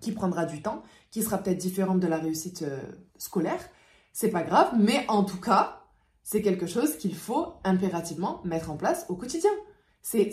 qui 0.00 0.12
prendra 0.12 0.46
du 0.46 0.62
temps, 0.62 0.82
qui 1.10 1.22
sera 1.22 1.38
peut-être 1.38 1.58
différente 1.58 2.00
de 2.00 2.08
la 2.08 2.18
réussite 2.18 2.62
euh, 2.62 2.80
scolaire, 3.16 3.60
c'est 4.12 4.30
pas 4.30 4.42
grave, 4.42 4.72
mais 4.78 5.04
en 5.08 5.22
tout 5.22 5.40
cas, 5.40 5.84
c'est 6.24 6.42
quelque 6.42 6.66
chose 6.66 6.96
qu'il 6.96 7.14
faut 7.14 7.54
impérativement 7.64 8.40
mettre 8.44 8.70
en 8.70 8.76
place 8.76 9.06
au 9.08 9.16
quotidien. 9.16 9.50
C'est. 10.02 10.32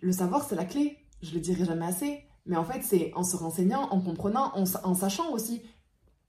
Le 0.00 0.12
savoir, 0.12 0.44
c'est 0.44 0.56
la 0.56 0.64
clé. 0.64 0.98
Je 1.22 1.34
le 1.34 1.40
dirai 1.40 1.64
jamais 1.64 1.86
assez. 1.86 2.24
Mais 2.46 2.56
en 2.56 2.64
fait, 2.64 2.82
c'est 2.82 3.12
en 3.14 3.24
se 3.24 3.36
renseignant, 3.36 3.82
en 3.90 4.00
comprenant, 4.00 4.52
en, 4.54 4.94
sachant 4.94 5.32
aussi 5.32 5.62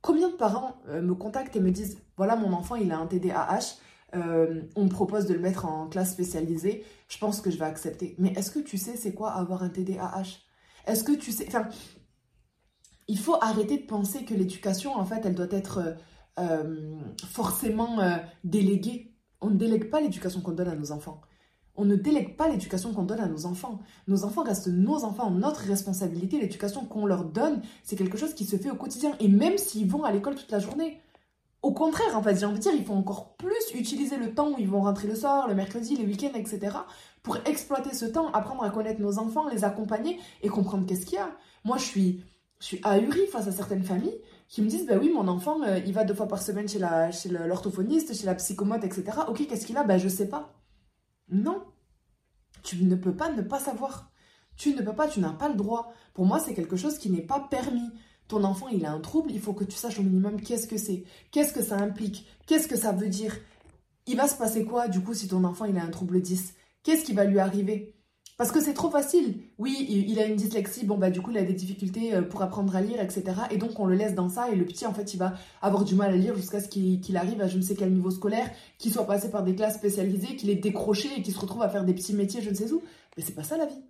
combien 0.01 0.29
de 0.29 0.35
parents 0.35 0.81
euh, 0.87 1.01
me 1.01 1.13
contactent 1.15 1.55
et 1.55 1.59
me 1.59 1.71
disent 1.71 2.01
voilà, 2.17 2.35
mon 2.35 2.53
enfant, 2.53 2.75
il 2.75 2.91
a 2.91 2.97
un 2.97 3.07
TDAH. 3.07 3.77
Euh, 4.15 4.63
on 4.75 4.85
me 4.85 4.89
propose 4.89 5.25
de 5.25 5.33
le 5.33 5.39
mettre 5.39 5.65
en 5.65 5.87
classe 5.87 6.11
spécialisée. 6.11 6.83
Je 7.07 7.17
pense 7.17 7.41
que 7.41 7.51
je 7.51 7.57
vais 7.57 7.65
accepter. 7.65 8.15
Mais 8.17 8.33
est-ce 8.33 8.51
que 8.51 8.59
tu 8.59 8.77
sais 8.77 8.97
c'est 8.97 9.13
quoi 9.13 9.31
avoir 9.31 9.63
un 9.63 9.69
TDAH 9.69 10.39
Est-ce 10.87 11.03
que 11.03 11.11
tu 11.11 11.31
sais. 11.31 11.45
Enfin, 11.47 11.67
il 13.07 13.19
faut 13.19 13.37
arrêter 13.41 13.77
de 13.77 13.85
penser 13.85 14.25
que 14.25 14.33
l'éducation, 14.33 14.95
en 14.95 15.05
fait, 15.05 15.25
elle 15.25 15.35
doit 15.35 15.47
être 15.51 15.95
euh, 16.39 16.99
forcément 17.27 17.97
déléguée. 18.43 19.15
On 19.41 19.49
ne 19.49 19.57
délègue 19.57 19.89
pas 19.89 20.01
l'éducation 20.01 20.41
qu'on 20.41 20.51
donne 20.51 20.67
à 20.67 20.75
nos 20.75 20.91
enfants. 20.91 21.21
On 21.79 21.85
ne 21.85 21.95
délègue 21.95 22.35
pas 22.35 22.49
l'éducation 22.49 22.91
qu'on 22.91 23.03
donne 23.03 23.21
à 23.21 23.27
nos 23.27 23.45
enfants. 23.45 23.79
Nos 24.09 24.25
enfants 24.25 24.43
restent 24.43 24.67
nos 24.67 25.05
enfants, 25.05 25.31
notre 25.31 25.61
responsabilité. 25.61 26.37
L'éducation 26.37 26.83
qu'on 26.83 27.05
leur 27.05 27.23
donne, 27.23 27.61
c'est 27.83 27.95
quelque 27.95 28.17
chose 28.17 28.33
qui 28.33 28.43
se 28.43 28.57
fait 28.57 28.69
au 28.69 28.75
quotidien. 28.75 29.15
Et 29.21 29.29
même 29.29 29.57
s'ils 29.57 29.89
vont 29.89 30.03
à 30.03 30.11
l'école 30.11 30.35
toute 30.35 30.51
la 30.51 30.59
journée, 30.59 30.99
au 31.61 31.71
contraire, 31.71 32.17
en 32.17 32.21
fait, 32.21 32.35
j'ai 32.37 32.45
envie 32.45 32.57
de 32.57 32.63
dire, 32.63 32.73
il 32.75 32.83
faut 32.83 32.93
encore 32.93 33.37
plus 33.37 33.73
utiliser 33.75 34.17
le 34.17 34.33
temps 34.33 34.49
où 34.51 34.55
ils 34.59 34.67
vont 34.67 34.81
rentrer 34.81 35.07
le 35.07 35.15
soir, 35.15 35.47
le 35.47 35.55
mercredi, 35.55 35.95
les 35.95 36.05
week-ends, 36.05 36.35
etc. 36.35 36.75
pour 37.23 37.37
exploiter 37.45 37.93
ce 37.93 38.03
temps, 38.03 38.29
apprendre 38.33 38.63
à 38.63 38.71
connaître 38.71 38.99
nos 38.99 39.17
enfants, 39.17 39.47
les 39.47 39.63
accompagner 39.63 40.19
et 40.43 40.49
comprendre 40.49 40.85
qu'est-ce 40.85 41.05
qu'il 41.05 41.15
y 41.15 41.21
a. 41.21 41.29
Moi, 41.63 41.77
je 41.77 41.85
suis, 41.85 42.23
je 42.59 42.65
suis 42.65 42.81
ahurie 42.83 43.27
face 43.27 43.47
à 43.47 43.53
certaines 43.53 43.83
familles 43.83 44.19
qui 44.49 44.61
me 44.61 44.67
disent, 44.67 44.85
bah 44.85 44.95
oui, 44.99 45.11
mon 45.13 45.29
enfant, 45.29 45.61
euh, 45.63 45.79
il 45.85 45.93
va 45.93 46.03
deux 46.03 46.13
fois 46.13 46.27
par 46.27 46.41
semaine 46.41 46.67
chez 46.67 46.79
la, 46.79 47.09
chez 47.11 47.29
l'orthophoniste, 47.29 48.13
chez 48.13 48.25
la 48.25 48.35
psychomote, 48.35 48.83
etc. 48.83 49.19
Ok, 49.29 49.47
qu'est-ce 49.47 49.65
qu'il 49.65 49.77
a? 49.77 49.85
Ben, 49.85 49.97
je 49.97 50.09
sais 50.09 50.27
pas. 50.27 50.53
Non. 51.31 51.61
Tu 52.63 52.83
ne 52.83 52.95
peux 52.95 53.15
pas 53.15 53.31
ne 53.31 53.41
pas 53.41 53.59
savoir. 53.59 54.11
Tu 54.57 54.73
ne 54.73 54.81
peux 54.81 54.93
pas, 54.93 55.07
tu 55.07 55.19
n'as 55.19 55.33
pas 55.33 55.49
le 55.49 55.55
droit. 55.55 55.93
Pour 56.13 56.25
moi, 56.25 56.39
c'est 56.39 56.53
quelque 56.53 56.75
chose 56.75 56.97
qui 56.97 57.09
n'est 57.09 57.21
pas 57.21 57.39
permis. 57.39 57.89
Ton 58.27 58.43
enfant, 58.43 58.67
il 58.67 58.85
a 58.85 58.91
un 58.91 58.99
trouble, 58.99 59.31
il 59.31 59.39
faut 59.39 59.53
que 59.53 59.63
tu 59.63 59.75
saches 59.75 59.99
au 59.99 60.03
minimum 60.03 60.39
qu'est-ce 60.39 60.67
que 60.67 60.77
c'est, 60.77 61.03
qu'est-ce 61.31 61.51
que 61.51 61.63
ça 61.63 61.77
implique, 61.77 62.27
qu'est-ce 62.45 62.67
que 62.67 62.75
ça 62.77 62.91
veut 62.91 63.07
dire? 63.07 63.35
Il 64.05 64.17
va 64.17 64.27
se 64.27 64.35
passer 64.35 64.65
quoi, 64.65 64.87
du 64.87 65.01
coup, 65.01 65.13
si 65.13 65.27
ton 65.27 65.43
enfant, 65.43 65.65
il 65.65 65.77
a 65.77 65.83
un 65.83 65.89
trouble 65.89 66.21
10 66.21 66.53
Qu'est-ce 66.83 67.03
qui 67.03 67.13
va 67.13 67.25
lui 67.25 67.39
arriver? 67.39 67.95
Parce 68.39 68.53
que 68.53 68.61
c'est 68.61 68.73
trop 68.73 68.89
facile. 68.89 69.41
Oui, 69.57 69.85
il 70.07 70.17
a 70.17 70.25
une 70.25 70.37
dyslexie, 70.37 70.85
bon 70.85 70.97
bah 70.97 71.09
du 71.09 71.19
coup 71.21 71.31
il 71.31 71.37
a 71.37 71.43
des 71.43 71.51
difficultés 71.51 72.15
euh, 72.15 72.21
pour 72.21 72.41
apprendre 72.41 72.73
à 72.73 72.79
lire, 72.79 73.01
etc. 73.01 73.23
Et 73.51 73.57
donc 73.57 73.77
on 73.81 73.85
le 73.85 73.95
laisse 73.95 74.15
dans 74.15 74.29
ça 74.29 74.49
et 74.49 74.55
le 74.55 74.63
petit 74.63 74.85
en 74.85 74.93
fait 74.93 75.13
il 75.13 75.17
va 75.17 75.33
avoir 75.61 75.83
du 75.83 75.93
mal 75.93 76.13
à 76.13 76.15
lire 76.15 76.37
jusqu'à 76.37 76.61
ce 76.61 76.69
qu'il 76.69 77.17
arrive 77.17 77.41
à 77.41 77.49
je 77.49 77.57
ne 77.57 77.61
sais 77.61 77.75
quel 77.75 77.91
niveau 77.91 78.11
scolaire, 78.11 78.49
qu'il 78.77 78.93
soit 78.93 79.05
passé 79.05 79.29
par 79.29 79.43
des 79.43 79.55
classes 79.55 79.75
spécialisées, 79.75 80.37
qu'il 80.37 80.49
ait 80.49 80.55
décroché 80.55 81.09
et 81.17 81.21
qu'il 81.21 81.33
se 81.33 81.39
retrouve 81.39 81.63
à 81.63 81.67
faire 81.67 81.83
des 81.83 81.93
petits 81.93 82.13
métiers 82.13 82.41
je 82.41 82.49
ne 82.49 82.55
sais 82.55 82.71
où. 82.71 82.81
Mais 83.17 83.23
c'est 83.23 83.35
pas 83.35 83.43
ça 83.43 83.57
la 83.57 83.65
vie. 83.65 83.83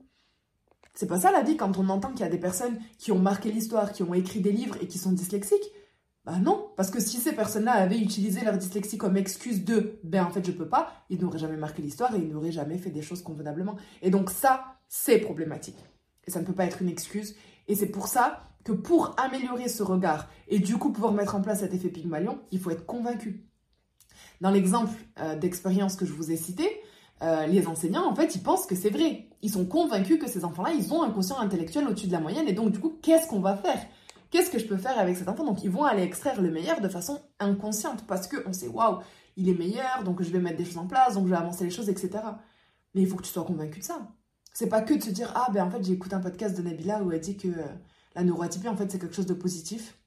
C'est 0.95 1.05
pas 1.05 1.19
ça 1.19 1.31
la 1.31 1.43
vie 1.43 1.55
quand 1.55 1.77
on 1.77 1.87
entend 1.87 2.09
qu'il 2.09 2.21
y 2.21 2.23
a 2.23 2.29
des 2.29 2.39
personnes 2.39 2.79
qui 2.97 3.11
ont 3.11 3.19
marqué 3.19 3.51
l'histoire, 3.51 3.93
qui 3.93 4.01
ont 4.01 4.15
écrit 4.15 4.39
des 4.39 4.51
livres 4.51 4.77
et 4.81 4.87
qui 4.87 4.97
sont 4.97 5.11
dyslexiques. 5.11 5.71
Bah 6.25 6.37
non, 6.37 6.71
parce 6.75 6.91
que 6.91 6.99
si 6.99 7.17
ces 7.17 7.33
personnes-là 7.33 7.73
avaient 7.73 7.99
utilisé 7.99 8.41
leur 8.43 8.57
dyslexie 8.57 8.97
comme 8.97 9.17
excuse 9.17 9.63
de 9.63 9.99
ben 10.03 10.25
en 10.25 10.29
fait 10.29 10.45
je 10.45 10.51
peux 10.51 10.67
pas, 10.67 10.91
ils 11.09 11.19
n'auraient 11.19 11.39
jamais 11.39 11.57
marqué 11.57 11.81
l'histoire 11.81 12.13
et 12.13 12.19
ils 12.19 12.27
n'auraient 12.27 12.51
jamais 12.51 12.77
fait 12.77 12.91
des 12.91 13.01
choses 13.01 13.21
convenablement. 13.21 13.77
Et 14.01 14.09
donc 14.09 14.29
ça, 14.29 14.75
c'est 14.87 15.19
problématique. 15.19 15.77
Et 16.27 16.31
ça 16.31 16.41
ne 16.41 16.45
peut 16.45 16.53
pas 16.53 16.65
être 16.65 16.81
une 16.81 16.89
excuse. 16.89 17.35
Et 17.67 17.75
c'est 17.75 17.87
pour 17.87 18.07
ça 18.07 18.49
que 18.63 18.73
pour 18.73 19.15
améliorer 19.17 19.69
ce 19.69 19.83
regard 19.83 20.27
et 20.47 20.59
du 20.59 20.77
coup 20.77 20.91
pouvoir 20.91 21.13
mettre 21.13 21.35
en 21.35 21.41
place 21.41 21.61
cet 21.61 21.73
effet 21.73 21.89
Pygmalion, 21.89 22.39
il 22.51 22.59
faut 22.59 22.71
être 22.71 22.85
convaincu. 22.85 23.45
Dans 24.41 24.51
l'exemple 24.51 24.91
euh, 25.19 25.35
d'expérience 25.35 25.95
que 25.95 26.05
je 26.05 26.13
vous 26.13 26.31
ai 26.31 26.37
cité, 26.37 26.81
euh, 27.21 27.45
les 27.47 27.67
enseignants, 27.67 28.09
en 28.09 28.15
fait, 28.15 28.35
ils 28.35 28.41
pensent 28.41 28.65
que 28.65 28.75
c'est 28.75 28.89
vrai. 28.89 29.27
Ils 29.41 29.51
sont 29.51 29.65
convaincus 29.65 30.19
que 30.19 30.29
ces 30.29 30.45
enfants-là, 30.45 30.71
ils 30.71 30.93
ont 30.93 31.03
un 31.03 31.11
quotient 31.11 31.39
intellectuel 31.39 31.87
au-dessus 31.87 32.07
de 32.07 32.11
la 32.11 32.19
moyenne. 32.19 32.47
Et 32.47 32.53
donc, 32.53 32.71
du 32.71 32.79
coup, 32.79 32.97
qu'est-ce 33.01 33.27
qu'on 33.27 33.39
va 33.39 33.57
faire? 33.57 33.79
Qu'est-ce 34.31 34.51
que 34.51 34.59
je 34.59 34.65
peux 34.65 34.77
faire 34.77 34.97
avec 34.99 35.17
cet 35.17 35.27
enfant? 35.27 35.43
Donc 35.43 35.63
ils 35.63 35.69
vont 35.69 35.83
aller 35.83 36.03
extraire 36.03 36.41
le 36.41 36.51
meilleur 36.51 36.81
de 36.81 36.87
façon 36.87 37.21
inconsciente 37.39 38.05
parce 38.07 38.27
qu'on 38.27 38.53
sait, 38.53 38.67
waouh, 38.67 38.99
il 39.37 39.49
est 39.49 39.57
meilleur, 39.57 40.03
donc 40.03 40.21
je 40.21 40.29
vais 40.29 40.39
mettre 40.39 40.57
des 40.57 40.65
choses 40.65 40.77
en 40.77 40.87
place, 40.87 41.15
donc 41.15 41.25
je 41.25 41.31
vais 41.31 41.37
avancer 41.37 41.63
les 41.63 41.71
choses, 41.71 41.89
etc. 41.89 42.23
Mais 42.93 43.01
il 43.01 43.07
faut 43.07 43.15
que 43.15 43.23
tu 43.23 43.29
sois 43.29 43.43
convaincu 43.43 43.79
de 43.79 43.85
ça. 43.85 44.07
C'est 44.53 44.69
pas 44.69 44.81
que 44.81 44.93
de 44.93 45.01
se 45.01 45.09
dire, 45.09 45.31
ah 45.35 45.49
ben 45.51 45.63
en 45.63 45.71
fait 45.71 45.83
j'ai 45.83 45.93
écouté 45.93 46.15
un 46.15 46.19
podcast 46.19 46.55
de 46.57 46.61
Nabila 46.61 47.03
où 47.03 47.11
elle 47.11 47.19
dit 47.19 47.37
que 47.37 47.47
euh, 47.47 47.67
la 48.15 48.23
neuroatypie 48.23 48.67
en 48.67 48.75
fait 48.75 48.91
c'est 48.91 48.99
quelque 48.99 49.15
chose 49.15 49.25
de 49.25 49.33
positif. 49.33 49.97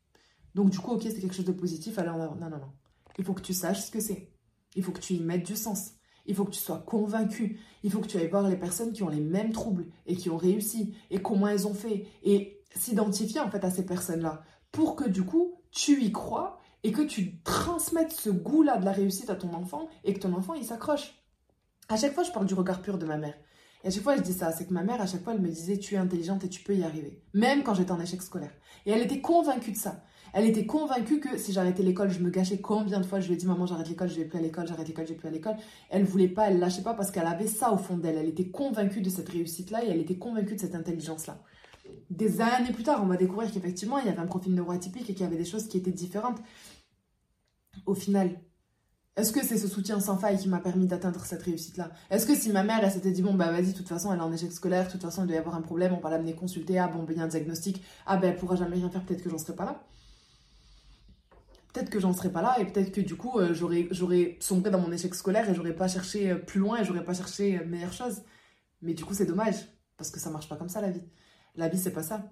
Donc 0.55 0.71
du 0.71 0.79
coup, 0.79 0.93
ok, 0.93 1.03
c'est 1.03 1.21
quelque 1.21 1.35
chose 1.35 1.45
de 1.45 1.53
positif, 1.53 1.99
alors 1.99 2.17
non, 2.17 2.35
non, 2.37 2.51
non. 2.51 2.73
Il 3.19 3.25
faut 3.25 3.35
que 3.35 3.43
tu 3.43 3.55
saches 3.55 3.87
ce 3.87 3.91
que 3.91 4.01
c'est. 4.01 4.31
Il 4.75 4.83
faut 4.83 4.93
que 4.93 5.01
tu 5.01 5.15
y 5.15 5.21
mettes 5.21 5.47
du 5.47 5.57
sens. 5.57 5.93
Il 6.27 6.35
faut 6.35 6.45
que 6.45 6.51
tu 6.51 6.61
sois 6.61 6.79
convaincu. 6.79 7.61
Il 7.83 7.91
faut 7.91 8.01
que 8.01 8.07
tu 8.07 8.17
ailles 8.17 8.29
voir 8.29 8.49
les 8.49 8.57
personnes 8.57 8.93
qui 8.93 9.03
ont 9.03 9.09
les 9.09 9.21
mêmes 9.21 9.53
troubles 9.53 9.87
et 10.07 10.17
qui 10.17 10.31
ont 10.31 10.37
réussi 10.37 10.95
et 11.11 11.21
comment 11.21 11.49
elles 11.49 11.67
ont 11.67 11.75
fait. 11.75 12.07
Et 12.23 12.62
s'identifier 12.77 13.41
en 13.41 13.51
fait 13.51 13.65
à 13.65 13.71
ces 13.71 13.85
personnes-là 13.85 14.43
pour 14.71 14.97
que 14.97 15.09
du 15.09 15.23
coup 15.23 15.55
tu 15.71 16.03
y 16.03 16.13
crois 16.13 16.59
et 16.85 16.93
que 16.93 17.03
tu 17.03 17.41
transmettes 17.43 18.13
ce 18.13 18.31
goût-là 18.31 18.79
de 18.79 18.85
la 18.85 18.93
réussite 18.93 19.31
à 19.31 19.37
ton 19.37 19.53
enfant 19.55 19.89
et 20.05 20.15
que 20.15 20.21
ton 20.21 20.35
enfant 20.35 20.55
il 20.55 20.65
s'accroche. 20.65 21.15
À 21.89 21.97
chaque 21.97 22.15
fois, 22.15 22.23
je 22.23 22.33
parle 22.33 22.47
du 22.47 22.55
regard 22.55 22.81
pur 22.81 22.99
de 22.99 23.07
ma 23.07 23.19
mère. 23.19 23.35
Et 23.85 23.89
à 23.89 23.91
chaque 23.91 24.03
fois, 24.03 24.17
je 24.17 24.23
dis 24.23 24.33
ça, 24.33 24.53
c'est 24.53 24.67
que 24.67 24.73
ma 24.73 24.85
mère, 24.85 25.01
à 25.01 25.07
chaque 25.07 25.23
fois, 25.23 25.35
elle 25.35 25.41
me 25.41 25.49
disait, 25.49 25.77
tu 25.77 25.95
es 25.95 25.99
intelligente 25.99 26.45
et 26.45 26.49
tu 26.49 26.63
peux 26.63 26.75
y 26.75 26.85
arriver. 26.85 27.21
Même 27.35 27.65
quand 27.65 27.75
j'étais 27.75 27.91
en 27.91 28.01
échec 28.01 28.23
scolaire. 28.23 28.53
Et 28.87 28.93
elle 28.93 29.03
était 29.03 29.21
convaincue 29.21 29.73
de 29.73 29.77
ça. 29.77 30.05
Elle 30.33 30.47
était 30.47 30.65
convaincue 30.65 31.21
que 31.21 31.37
si 31.37 31.53
j'arrêtais 31.53 31.83
l'école, 31.83 32.09
je 32.11 32.21
me 32.21 32.31
gâchais. 32.31 32.59
Combien 32.59 33.01
de 33.01 33.05
fois 33.05 33.21
je 33.21 33.27
lui 33.27 33.35
ai 33.35 33.37
dit, 33.37 33.47
maman, 33.47 33.67
j'arrête 33.67 33.89
l'école, 33.89 34.09
je 34.09 34.17
vais 34.17 34.25
plus 34.25 34.39
à 34.39 34.41
l'école, 34.41 34.67
j'arrête 34.67 34.87
l'école, 34.87 35.07
je 35.07 35.13
vais 35.13 35.19
plus 35.19 35.29
à 35.29 35.33
l'école. 35.33 35.57
Elle 35.91 36.05
voulait 36.05 36.29
pas, 36.29 36.49
elle 36.49 36.59
lâchait 36.59 36.83
pas 36.83 36.95
parce 36.95 37.11
qu'elle 37.11 37.27
avait 37.27 37.49
ça 37.49 37.73
au 37.73 37.77
fond 37.77 37.99
d'elle. 37.99 38.17
Elle 38.17 38.29
était 38.29 38.49
convaincue 38.49 39.03
de 39.03 39.11
cette 39.11 39.29
réussite-là 39.29 39.85
et 39.85 39.89
elle 39.89 40.01
était 40.01 40.17
convaincue 40.17 40.55
de 40.55 40.61
cette 40.61 40.75
intelligence-là 40.75 41.39
des 42.11 42.41
années 42.41 42.73
plus 42.73 42.85
tard, 42.85 43.01
on 43.03 43.07
va 43.07 43.17
découvrir 43.17 43.51
qu'effectivement, 43.51 43.99
il 43.99 44.07
y 44.07 44.09
avait 44.09 44.19
un 44.19 44.27
profil 44.27 44.55
neuroatypique 44.55 45.09
et 45.11 45.15
qu'il 45.15 45.23
y 45.23 45.27
avait 45.27 45.37
des 45.37 45.45
choses 45.45 45.69
qui 45.69 45.79
étaient 45.79 45.93
différentes. 45.93 46.41
Au 47.87 47.95
final, 47.95 48.41
est-ce 49.17 49.33
que 49.33 49.45
c'est 49.45 49.59
ce 49.59 49.69
soutien 49.69 50.01
sans 50.01 50.17
faille 50.17 50.39
qui 50.39 50.49
m'a 50.49 50.61
permis 50.61 50.87
d'atteindre 50.87 51.25
cette 51.25 51.43
réussite-là? 51.43 51.91
Est-ce 52.11 52.27
que 52.27 52.35
si 52.35 52.51
ma 52.51 52.63
mère, 52.63 52.81
elle 52.83 52.91
s'était 52.91 53.11
dit, 53.11 53.23
bon, 53.23 53.35
bah 53.35 53.51
vas-y, 53.51 53.73
de 53.73 53.77
toute 53.77 53.89
façon, 53.89 54.13
elle 54.13 54.19
est 54.19 54.23
en 54.23 54.33
échec 54.33 54.53
scolaire, 54.53 54.87
de 54.87 54.93
toute 54.93 55.03
façon, 55.03 55.23
il 55.23 55.27
doit 55.27 55.37
y 55.37 55.39
avoir 55.39 55.55
un 55.55 55.63
problème, 55.63 55.93
on 55.95 56.01
va 56.01 56.11
l'amener 56.11 56.35
consulter, 56.35 56.79
ah 56.79 56.89
bon, 56.89 57.03
ben 57.03 57.13
il 57.15 57.19
y 57.19 57.21
a 57.21 57.25
un 57.25 57.29
diagnostic, 57.29 57.83
ah 58.07 58.17
ben 58.17 58.31
elle 58.31 58.37
pourra 58.37 58.57
jamais 58.57 58.77
rien 58.77 58.91
faire, 58.91 59.05
peut-être 59.05 59.23
que 59.23 59.31
j'en 59.31 59.39
serai 59.39 59.55
pas 59.55 59.65
là 59.65 59.83
peut-être 61.73 61.91
que 61.91 62.01
j'en 62.01 62.13
serais 62.13 62.31
pas 62.31 62.43
là 62.43 62.59
et 62.61 62.67
peut-être 62.67 62.93
que 62.93 63.01
du 63.01 63.17
coup 63.17 63.39
euh, 63.39 63.55
j'aurais 63.55 63.89
j'aurais 63.91 64.37
sombré 64.41 64.71
dans 64.71 64.81
mon 64.81 64.93
échec 64.93 65.15
scolaire 65.15 65.49
et 65.49 65.55
j'aurais 65.55 65.75
pas 65.75 65.89
cherché 65.89 66.31
euh, 66.31 66.37
plus 66.37 66.61
loin 66.61 66.81
et 66.81 66.85
j'aurais 66.85 67.05
pas 67.05 67.15
cherché 67.15 67.59
euh, 67.59 67.67
meilleure 67.67 67.93
chose. 67.93 68.23
Mais 68.83 68.95
du 68.95 69.05
coup 69.05 69.15
c'est 69.15 69.27
dommage 69.27 69.57
parce 69.97 70.11
que 70.11 70.21
ça 70.21 70.31
marche 70.31 70.49
pas 70.49 70.57
comme 70.57 70.69
ça 70.69 70.81
la 70.81 70.91
vie. 70.91 71.05
La 71.55 71.69
vie, 71.69 71.79
c'est 71.79 71.93
pas 71.93 72.03
ça. 72.03 72.31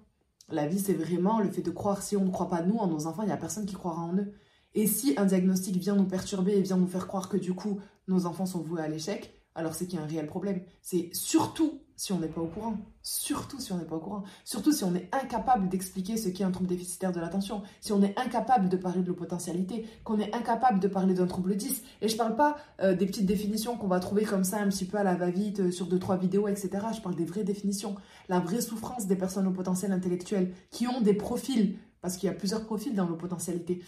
La 0.49 0.67
vie, 0.67 0.79
c'est 0.79 0.93
vraiment 0.93 1.39
le 1.39 1.49
fait 1.49 1.61
de 1.61 1.71
croire. 1.71 2.01
Si 2.01 2.17
on 2.17 2.25
ne 2.25 2.31
croit 2.31 2.49
pas 2.49 2.61
nous, 2.61 2.77
en 2.77 2.87
nos 2.87 3.07
enfants, 3.07 3.23
il 3.23 3.27
n'y 3.27 3.31
a 3.31 3.37
personne 3.37 3.65
qui 3.65 3.75
croira 3.75 4.01
en 4.01 4.15
eux. 4.17 4.33
Et 4.73 4.87
si 4.87 5.13
un 5.17 5.25
diagnostic 5.25 5.75
vient 5.77 5.95
nous 5.95 6.05
perturber 6.05 6.53
et 6.53 6.61
vient 6.61 6.77
nous 6.77 6.87
faire 6.87 7.07
croire 7.07 7.29
que 7.29 7.37
du 7.37 7.53
coup, 7.53 7.79
nos 8.07 8.25
enfants 8.25 8.45
sont 8.45 8.61
voués 8.61 8.81
à 8.81 8.87
l'échec, 8.87 9.33
alors 9.53 9.73
c'est 9.73 9.85
qu'il 9.85 9.99
y 9.99 10.01
a 10.01 10.05
un 10.05 10.07
réel 10.07 10.27
problème. 10.27 10.61
C'est 10.81 11.09
surtout 11.13 11.81
si 12.01 12.11
on 12.11 12.17
n'est 12.17 12.29
pas 12.29 12.41
au 12.41 12.47
courant. 12.47 12.77
Surtout 13.03 13.59
si 13.59 13.71
on 13.71 13.77
n'est 13.77 13.85
pas 13.85 13.97
au 13.97 13.99
courant. 13.99 14.23
Surtout 14.43 14.71
si 14.71 14.83
on 14.83 14.95
est 14.95 15.07
incapable 15.11 15.69
d'expliquer 15.69 16.17
ce 16.17 16.29
qu'est 16.29 16.43
un 16.43 16.49
trouble 16.49 16.67
déficitaire 16.67 17.11
de 17.11 17.19
l'attention. 17.19 17.61
Si 17.79 17.93
on 17.93 18.01
est 18.01 18.17
incapable 18.17 18.69
de 18.69 18.77
parler 18.77 19.03
de 19.03 19.07
l'opotentialité, 19.07 19.85
qu'on 20.03 20.17
est 20.17 20.33
incapable 20.33 20.79
de 20.79 20.87
parler 20.87 21.13
d'un 21.13 21.27
trouble 21.27 21.55
10. 21.55 21.83
Et 22.01 22.07
je 22.07 22.17
parle 22.17 22.35
pas 22.35 22.57
euh, 22.81 22.95
des 22.95 23.05
petites 23.05 23.27
définitions 23.27 23.77
qu'on 23.77 23.87
va 23.87 23.99
trouver 23.99 24.25
comme 24.25 24.43
ça 24.43 24.59
un 24.59 24.69
petit 24.69 24.85
peu 24.85 24.97
à 24.97 25.03
la 25.03 25.13
va-vite 25.13 25.59
euh, 25.59 25.71
sur 25.71 25.85
deux, 25.85 25.99
trois 25.99 26.17
vidéos, 26.17 26.47
etc. 26.47 26.71
Je 26.91 27.01
parle 27.01 27.13
des 27.13 27.23
vraies 27.23 27.43
définitions. 27.43 27.95
La 28.29 28.39
vraie 28.39 28.61
souffrance 28.61 29.05
des 29.05 29.15
personnes 29.15 29.45
au 29.45 29.51
potentiel 29.51 29.91
intellectuel 29.91 30.55
qui 30.71 30.87
ont 30.87 31.01
des 31.01 31.13
profils, 31.13 31.77
parce 32.01 32.17
qu'il 32.17 32.25
y 32.25 32.31
a 32.31 32.35
plusieurs 32.35 32.65
profils 32.65 32.95
dans 32.95 33.07
l'opotentialité, 33.07 33.83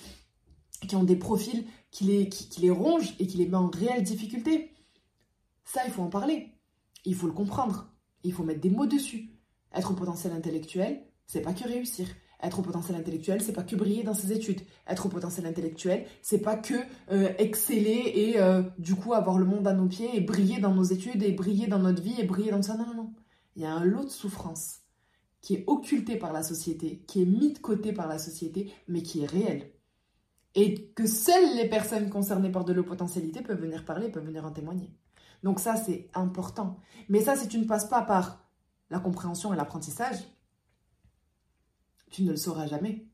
qui 0.88 0.96
ont 0.96 1.04
des 1.04 1.16
profils 1.16 1.66
qui 1.90 2.04
les, 2.04 2.30
qui 2.30 2.62
les 2.62 2.70
rongent 2.70 3.16
et 3.18 3.26
qui 3.26 3.38
les 3.38 3.48
met 3.48 3.58
en 3.58 3.72
réelle 3.72 4.04
difficulté. 4.04 4.72
Ça, 5.66 5.82
il 5.88 5.92
faut 5.92 6.04
en 6.04 6.10
parler. 6.10 6.52
Il 7.06 7.16
faut 7.16 7.26
le 7.26 7.34
comprendre. 7.34 7.90
Il 8.24 8.34
faut 8.34 8.44
mettre 8.44 8.62
des 8.62 8.70
mots 8.70 8.86
dessus. 8.86 9.30
Être 9.74 9.92
au 9.92 9.96
potentiel 9.96 10.34
intellectuel, 10.34 11.04
c'est 11.26 11.42
pas 11.42 11.54
que 11.54 11.68
réussir. 11.68 12.08
Être 12.42 12.60
au 12.60 12.62
potentiel 12.62 12.98
intellectuel, 12.98 13.42
c'est 13.42 13.54
pas 13.54 13.64
que 13.64 13.76
briller 13.76 14.04
dans 14.04 14.14
ses 14.14 14.34
études. 14.34 14.62
Être 14.88 15.06
au 15.06 15.10
potentiel 15.10 15.46
intellectuel, 15.46 16.06
c'est 16.22 16.42
pas 16.42 16.58
que 16.58 16.74
euh, 17.12 17.34
exceller 17.38 18.12
et 18.16 18.40
euh, 18.40 18.62
du 18.78 18.96
coup 18.96 19.14
avoir 19.14 19.38
le 19.38 19.46
monde 19.46 19.66
à 19.66 19.74
nos 19.74 19.88
pieds 19.88 20.10
et 20.14 20.20
briller 20.20 20.60
dans 20.60 20.74
nos 20.74 20.84
études 20.84 21.24
et 21.24 21.32
briller 21.32 21.68
dans 21.68 21.80
notre 21.80 22.02
vie 22.02 22.20
et 22.20 22.26
briller 22.26 22.52
dans 22.52 22.62
ça. 22.62 22.76
Non, 22.76 22.86
non, 22.86 22.96
non. 22.96 23.14
Il 23.56 23.62
y 23.62 23.66
a 23.66 23.74
un 23.74 23.86
lot 23.86 24.04
de 24.04 24.10
souffrance 24.10 24.82
qui 25.42 25.56
est 25.56 25.64
occulté 25.68 26.18
par 26.18 26.34
la 26.34 26.44
société, 26.44 27.04
qui 27.08 27.22
est 27.22 27.26
mis 27.26 27.54
de 27.54 27.60
côté 27.60 27.94
par 27.94 28.08
la 28.08 28.18
société, 28.18 28.72
mais 28.88 29.04
qui 29.04 29.22
est 29.22 29.26
réel. 29.26 29.72
Et 30.56 30.90
que 30.92 31.08
seules 31.08 31.56
les 31.56 31.68
personnes 31.68 32.10
concernées 32.10 32.52
par 32.52 32.66
de 32.66 32.74
l'eau-potentialité 32.74 33.42
peuvent 33.42 33.60
venir 33.60 33.86
parler, 33.86 34.10
peuvent 34.10 34.26
venir 34.26 34.46
en 34.46 34.52
témoigner. 34.52 34.90
Donc 35.44 35.60
ça, 35.60 35.76
c'est 35.76 36.10
important. 36.14 36.80
Mais 37.10 37.22
ça, 37.22 37.36
si 37.36 37.48
tu 37.48 37.60
ne 37.60 37.66
passes 37.66 37.88
pas 37.88 38.02
par 38.02 38.44
la 38.90 39.00
compréhension 39.00 39.54
et 39.54 39.58
l'apprentissage, 39.58 40.18
tu 42.12 42.24
ne 42.24 42.32
le 42.32 42.38
sauras 42.38 42.68
jamais. 42.68 43.06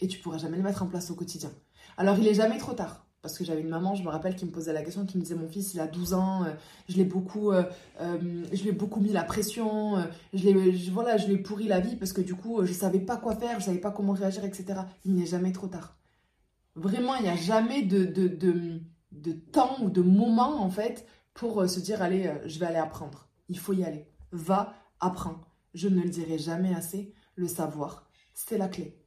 Et 0.00 0.08
tu 0.08 0.18
pourras 0.18 0.38
jamais 0.38 0.56
le 0.56 0.62
mettre 0.62 0.82
en 0.82 0.86
place 0.86 1.10
au 1.10 1.14
quotidien. 1.14 1.50
Alors, 1.96 2.18
il 2.18 2.26
est 2.26 2.34
jamais 2.34 2.58
trop 2.58 2.72
tard. 2.72 3.06
Parce 3.22 3.36
que 3.36 3.44
j'avais 3.44 3.60
une 3.60 3.68
maman, 3.68 3.94
je 3.94 4.02
me 4.02 4.08
rappelle, 4.08 4.34
qui 4.34 4.46
me 4.46 4.50
posait 4.50 4.72
la 4.72 4.82
question, 4.82 5.04
qui 5.04 5.18
me 5.18 5.22
disait 5.22 5.34
mon 5.34 5.46
fils, 5.46 5.74
il 5.74 5.80
a 5.80 5.86
12 5.86 6.14
ans, 6.14 6.44
euh, 6.44 6.52
je 6.88 6.96
l'ai 6.96 7.04
beaucoup, 7.04 7.52
euh, 7.52 7.64
euh, 8.00 8.44
je 8.50 8.66
ai 8.66 8.72
beaucoup 8.72 8.98
mis 8.98 9.12
la 9.12 9.24
pression, 9.24 10.02
je 10.32 10.42
l'ai, 10.42 10.70
voilà, 10.90 11.18
je 11.18 11.26
lui 11.26 11.34
ai 11.34 11.38
pourri 11.38 11.68
la 11.68 11.80
vie 11.80 11.96
parce 11.96 12.14
que 12.14 12.22
du 12.22 12.34
coup, 12.34 12.64
je 12.64 12.72
savais 12.72 12.98
pas 12.98 13.18
quoi 13.18 13.36
faire, 13.36 13.60
je 13.60 13.66
savais 13.66 13.78
pas 13.78 13.90
comment 13.90 14.14
réagir, 14.14 14.42
etc. 14.46 14.80
Il 15.04 15.14
n'est 15.16 15.26
jamais 15.26 15.52
trop 15.52 15.66
tard. 15.66 15.98
Vraiment, 16.76 17.14
il 17.16 17.24
n'y 17.24 17.28
a 17.28 17.36
jamais 17.36 17.82
de, 17.82 18.06
de, 18.06 18.80
de 19.12 19.32
temps 19.32 19.76
ou 19.82 19.90
de 19.90 20.00
moment 20.00 20.62
en 20.62 20.70
fait 20.70 21.06
pour 21.34 21.68
se 21.68 21.80
dire 21.80 22.02
allez, 22.02 22.32
je 22.46 22.58
vais 22.58 22.66
aller 22.66 22.76
apprendre. 22.76 23.28
Il 23.48 23.58
faut 23.58 23.72
y 23.72 23.84
aller. 23.84 24.08
Va, 24.32 24.74
apprends. 25.00 25.40
Je 25.74 25.88
ne 25.88 26.02
le 26.02 26.10
dirai 26.10 26.38
jamais 26.38 26.74
assez. 26.74 27.14
Le 27.36 27.48
savoir, 27.48 28.08
c'est 28.34 28.58
la 28.58 28.68
clé. 28.68 28.99